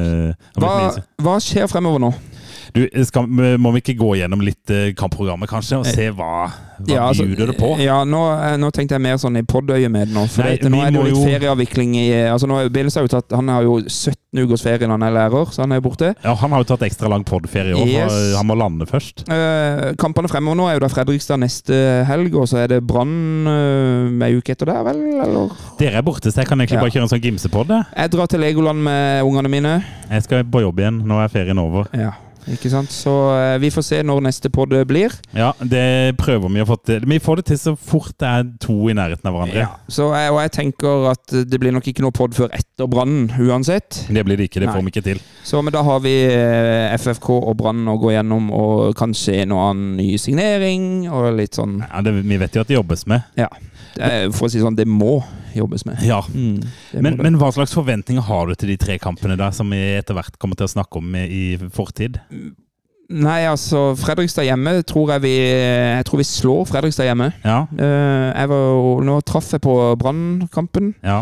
[0.58, 0.74] Hva,
[1.22, 2.14] hva skjer fremover nå?
[2.76, 3.28] Du, skal,
[3.60, 6.48] må vi ikke gå gjennom litt eh, kampprogrammet, kanskje, og se hva,
[6.78, 7.70] hva Ja, altså, bjuder det på?
[7.82, 10.26] Ja, nå, eh, nå tenkte jeg mer sånn i poddøyet med nå.
[10.32, 13.06] For Nei, dette, nå er det jo litt ferieavvikling i altså nå er Biles har
[13.08, 15.82] jo tatt, Han har jo 17 ukers ferie når han er lærer, så han er
[15.82, 16.12] borte.
[16.24, 18.12] Ja, Han har jo tatt ekstra lang podferie òg, Yes.
[18.12, 19.24] for han må lande først.
[19.32, 23.48] Uh, kampene fremover nå er jo da Fredrikstad neste helg, og så er det Brann
[23.48, 25.00] uh, ei uke etter der, vel?
[25.24, 25.56] Eller?
[25.80, 26.84] Dere er borte, så jeg kan egentlig Ja.
[26.84, 27.72] bare kjøre en sånn gimsepod.
[27.96, 29.74] Jeg drar til Legoland med ungene mine.
[30.12, 31.02] Jeg skal på jobb igjen.
[31.08, 31.88] Nå er ferien over.
[31.98, 32.12] Ja,
[32.54, 32.92] ikke sant?
[32.94, 35.12] Så eh, vi får se når neste pod blir.
[35.36, 37.04] Ja, det prøver vi å få til.
[37.08, 39.66] Vi får det til så fort det er to i nærheten av hverandre.
[39.92, 43.30] Så, jeg- og jeg tenker at det blir nok ikke noe pod før etter Brannen
[43.40, 44.06] uansett.
[44.10, 44.60] Det blir det ikke.
[44.64, 44.76] Det Nei.
[44.78, 45.22] får vi ikke til.
[45.44, 49.52] Så men da har vi eh, FFK og Brann å gå gjennom, og kanskje en
[49.58, 53.06] og annen ny signering, og litt sånn Ja, det, vi vet jo at det jobbes
[53.08, 53.24] med.
[53.38, 55.20] eh, For å si sånn, det må
[55.60, 56.00] jobbes med.
[56.06, 56.22] Ja.
[56.34, 56.62] Mm,
[57.02, 60.14] Men, men hva slags forventninger har du til de tre kampene der, som vi etter
[60.18, 62.20] hvert kommer til å snakke om i fortid?
[63.08, 67.30] Nei, altså Fredrikstad hjemme tror jeg vi Jeg tror vi slår Fredrikstad hjemme.
[67.46, 70.94] Ja, Eh, jeg var nå traff jeg på Brannkampen.
[71.04, 71.22] ja,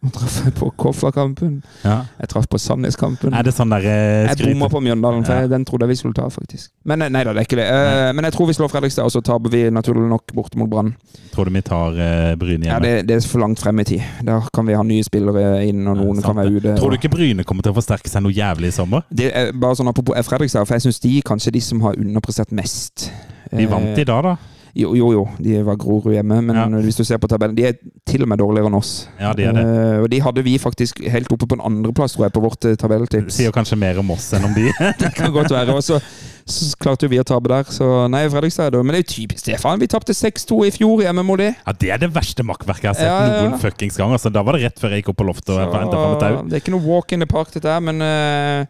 [0.00, 1.58] Nå traff jeg på Koffakampen.
[1.84, 2.06] ja.
[2.20, 3.34] Jeg traff på Sandnes-kampen.
[3.36, 5.96] Er det sånn der eh, Jeg bomma på Mjøndalen, for jeg- den trodde jeg vi
[6.00, 6.70] skulle ta, faktisk.
[6.88, 7.66] Men eh, nei da, det er ikke det.
[7.68, 10.70] Eh, men jeg tror vi slår Fredrikstad, og så taper vi naturlig nok borte mot
[10.70, 10.94] Brann.
[11.34, 14.00] Tror du vi tar uh, Bryne Ja, det, det er for langt frem i tid.
[14.24, 16.76] Da kan vi ha nye spillere inn, og noen kan være ute.
[16.80, 19.04] Tror du ikke Bryne kommer til å forsterke seg noe jævlig i sommer?
[19.12, 22.52] det er bare sånn Apropos Fredrikstad, for jeg syns de kanskje de som har underprestert
[22.56, 23.10] mest.
[23.52, 24.36] Eh, vant i dag, da.
[24.78, 26.66] Jo, jo, jo, de var Grorud hjemme, men Ja.
[26.84, 27.74] hvis du ser på tabellen De er
[28.06, 29.08] til og med dårligere enn oss.
[29.18, 29.64] Ja, de er det.
[29.66, 32.64] Uh, og de hadde vi faktisk helt oppe på en andreplass, tror jeg, på vårt
[32.70, 33.34] eh, tabelltips.
[33.40, 34.68] sier kanskje mer om oss enn om de.
[35.02, 35.74] Det kan godt være.
[35.74, 35.98] Og så,
[36.46, 37.64] så klarte jo vi å tape der.
[37.70, 38.74] Så nei, Fredrikstad.
[38.78, 39.80] Men det er jo typisk Stefan.
[39.82, 41.50] Vi tapte 6-2 i fjor hjemme mot de.
[41.66, 44.14] Ja, Det er det verste makkverket jeg har sett Ja, ja, noen fuckings gang.
[44.14, 46.24] Altså, da var det rett før jeg gikk opp på loftet og henta fram et
[46.24, 46.40] tau.
[46.46, 48.66] det er ikke noe walk in the park, dette her, men eh,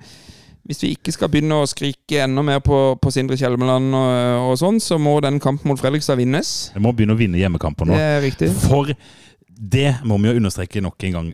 [0.70, 4.58] hvis vi ikke skal begynne å skrike enda mer på, på Sindre Kjelmeland og, og
[4.60, 6.70] sånn, så må den kampen mot Fredrikstad vinnes.
[6.76, 7.98] Vi må begynne å vinne hjemmekamper nå.
[7.98, 8.52] Det er riktig.
[8.68, 8.92] For
[9.60, 11.26] det må vi jo understreke nok en gang.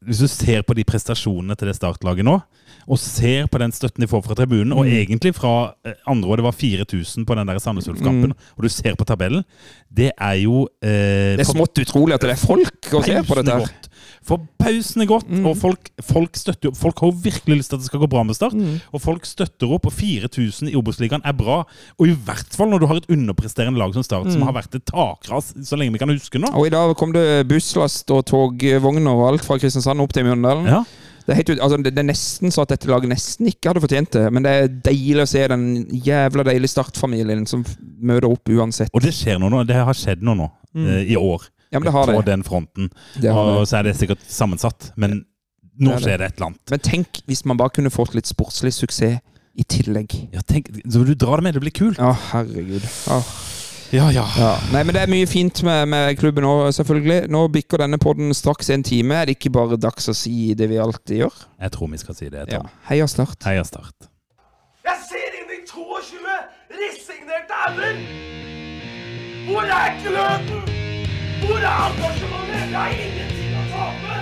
[0.00, 2.38] Hvis du ser på de prestasjonene til det startlaget nå,
[2.84, 4.92] og ser på den støtten de får fra tribunen, og Mm.
[5.02, 8.68] egentlig fra eh, andre år det var 4000 på den der Sandnes Ulf-kampen, og du
[8.72, 9.44] ser på tabellen,
[9.88, 13.38] det er jo eh, Det er smått utrolig at det er folk å se på
[13.40, 13.56] dette.
[13.56, 13.83] her.
[14.24, 15.28] Forbausende godt.
[15.28, 15.44] Mm.
[15.50, 16.78] Og folk, folk støtter opp.
[16.80, 18.56] Folk har virkelig lyst til at det skal gå bra med Start.
[18.56, 18.78] Mm.
[18.96, 21.62] Og folk støtter opp, og 4000 i Obos-ligaen er bra.
[21.98, 24.32] Og i hvert fall når du har et underpresterende lag som Start, Mm.
[24.32, 26.48] som har vært et takras så lenge vi kan huske nå.
[26.56, 30.66] Og i dag kom det busslast og togvogner og alt fra Kristiansand opp til Mjøndalen.
[30.66, 30.84] Ja.
[31.26, 33.80] Det, er ut, altså, det, det er nesten så at dette laget nesten ikke hadde
[33.80, 35.64] fortjent det, men det er deilig å se den
[36.04, 37.64] jævla deilige startfamilien som
[38.04, 38.92] møter opp uansett.
[38.92, 39.62] Og det skjer noe nå.
[39.68, 40.90] Det har skjedd noe nå mm.
[41.08, 41.48] i år.
[41.74, 42.26] Ja, men det har På det.
[42.30, 42.90] den fronten.
[43.20, 43.68] det, har Og det.
[43.72, 44.92] så er det sikkert sammensatt.
[44.96, 45.24] Men
[45.74, 46.02] nå Det er det.
[46.06, 46.70] skjer det et eller annet.
[46.70, 49.18] Men tenk hvis man bare kunne fått litt sportslig suksess
[49.54, 50.14] i tillegg.
[50.34, 51.98] Ja, tenk, så du dra det med, det blir kult.
[52.02, 52.82] Å, herregud.
[53.10, 53.34] Åh.
[53.94, 54.24] Ja, ja.
[54.36, 54.48] Ja.
[54.72, 57.28] Nei, men det er mye fint med, med klubben nå, selvfølgelig.
[57.30, 59.14] Nå bikker denne podden straks en time.
[59.14, 61.36] Er det ikke bare dags å si det vi alltid gjør?
[61.62, 62.48] Jeg tror vi skal si det.
[62.50, 62.62] Ja.
[62.88, 63.38] Heia Start.
[63.46, 64.08] Heia Start.
[64.82, 66.18] Jeg ser inn i 22
[66.74, 68.02] resignerte ender!
[69.46, 70.83] Hvor er gløden?
[71.46, 72.70] Hvor er engasjementet?
[72.70, 74.16] Jeg har ingenting å tape!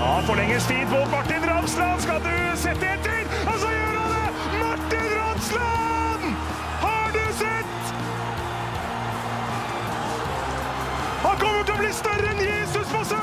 [0.00, 2.02] Ja, forlenges tid på Martin Ramsland.
[2.02, 2.34] Skal du
[2.64, 3.22] sette etter?
[3.46, 4.28] Og så gjør han det!
[4.64, 6.22] Martin Ramsland!
[6.82, 7.94] Har du sett?
[11.22, 13.21] Han kommer til å bli større enn Jesus på søndag!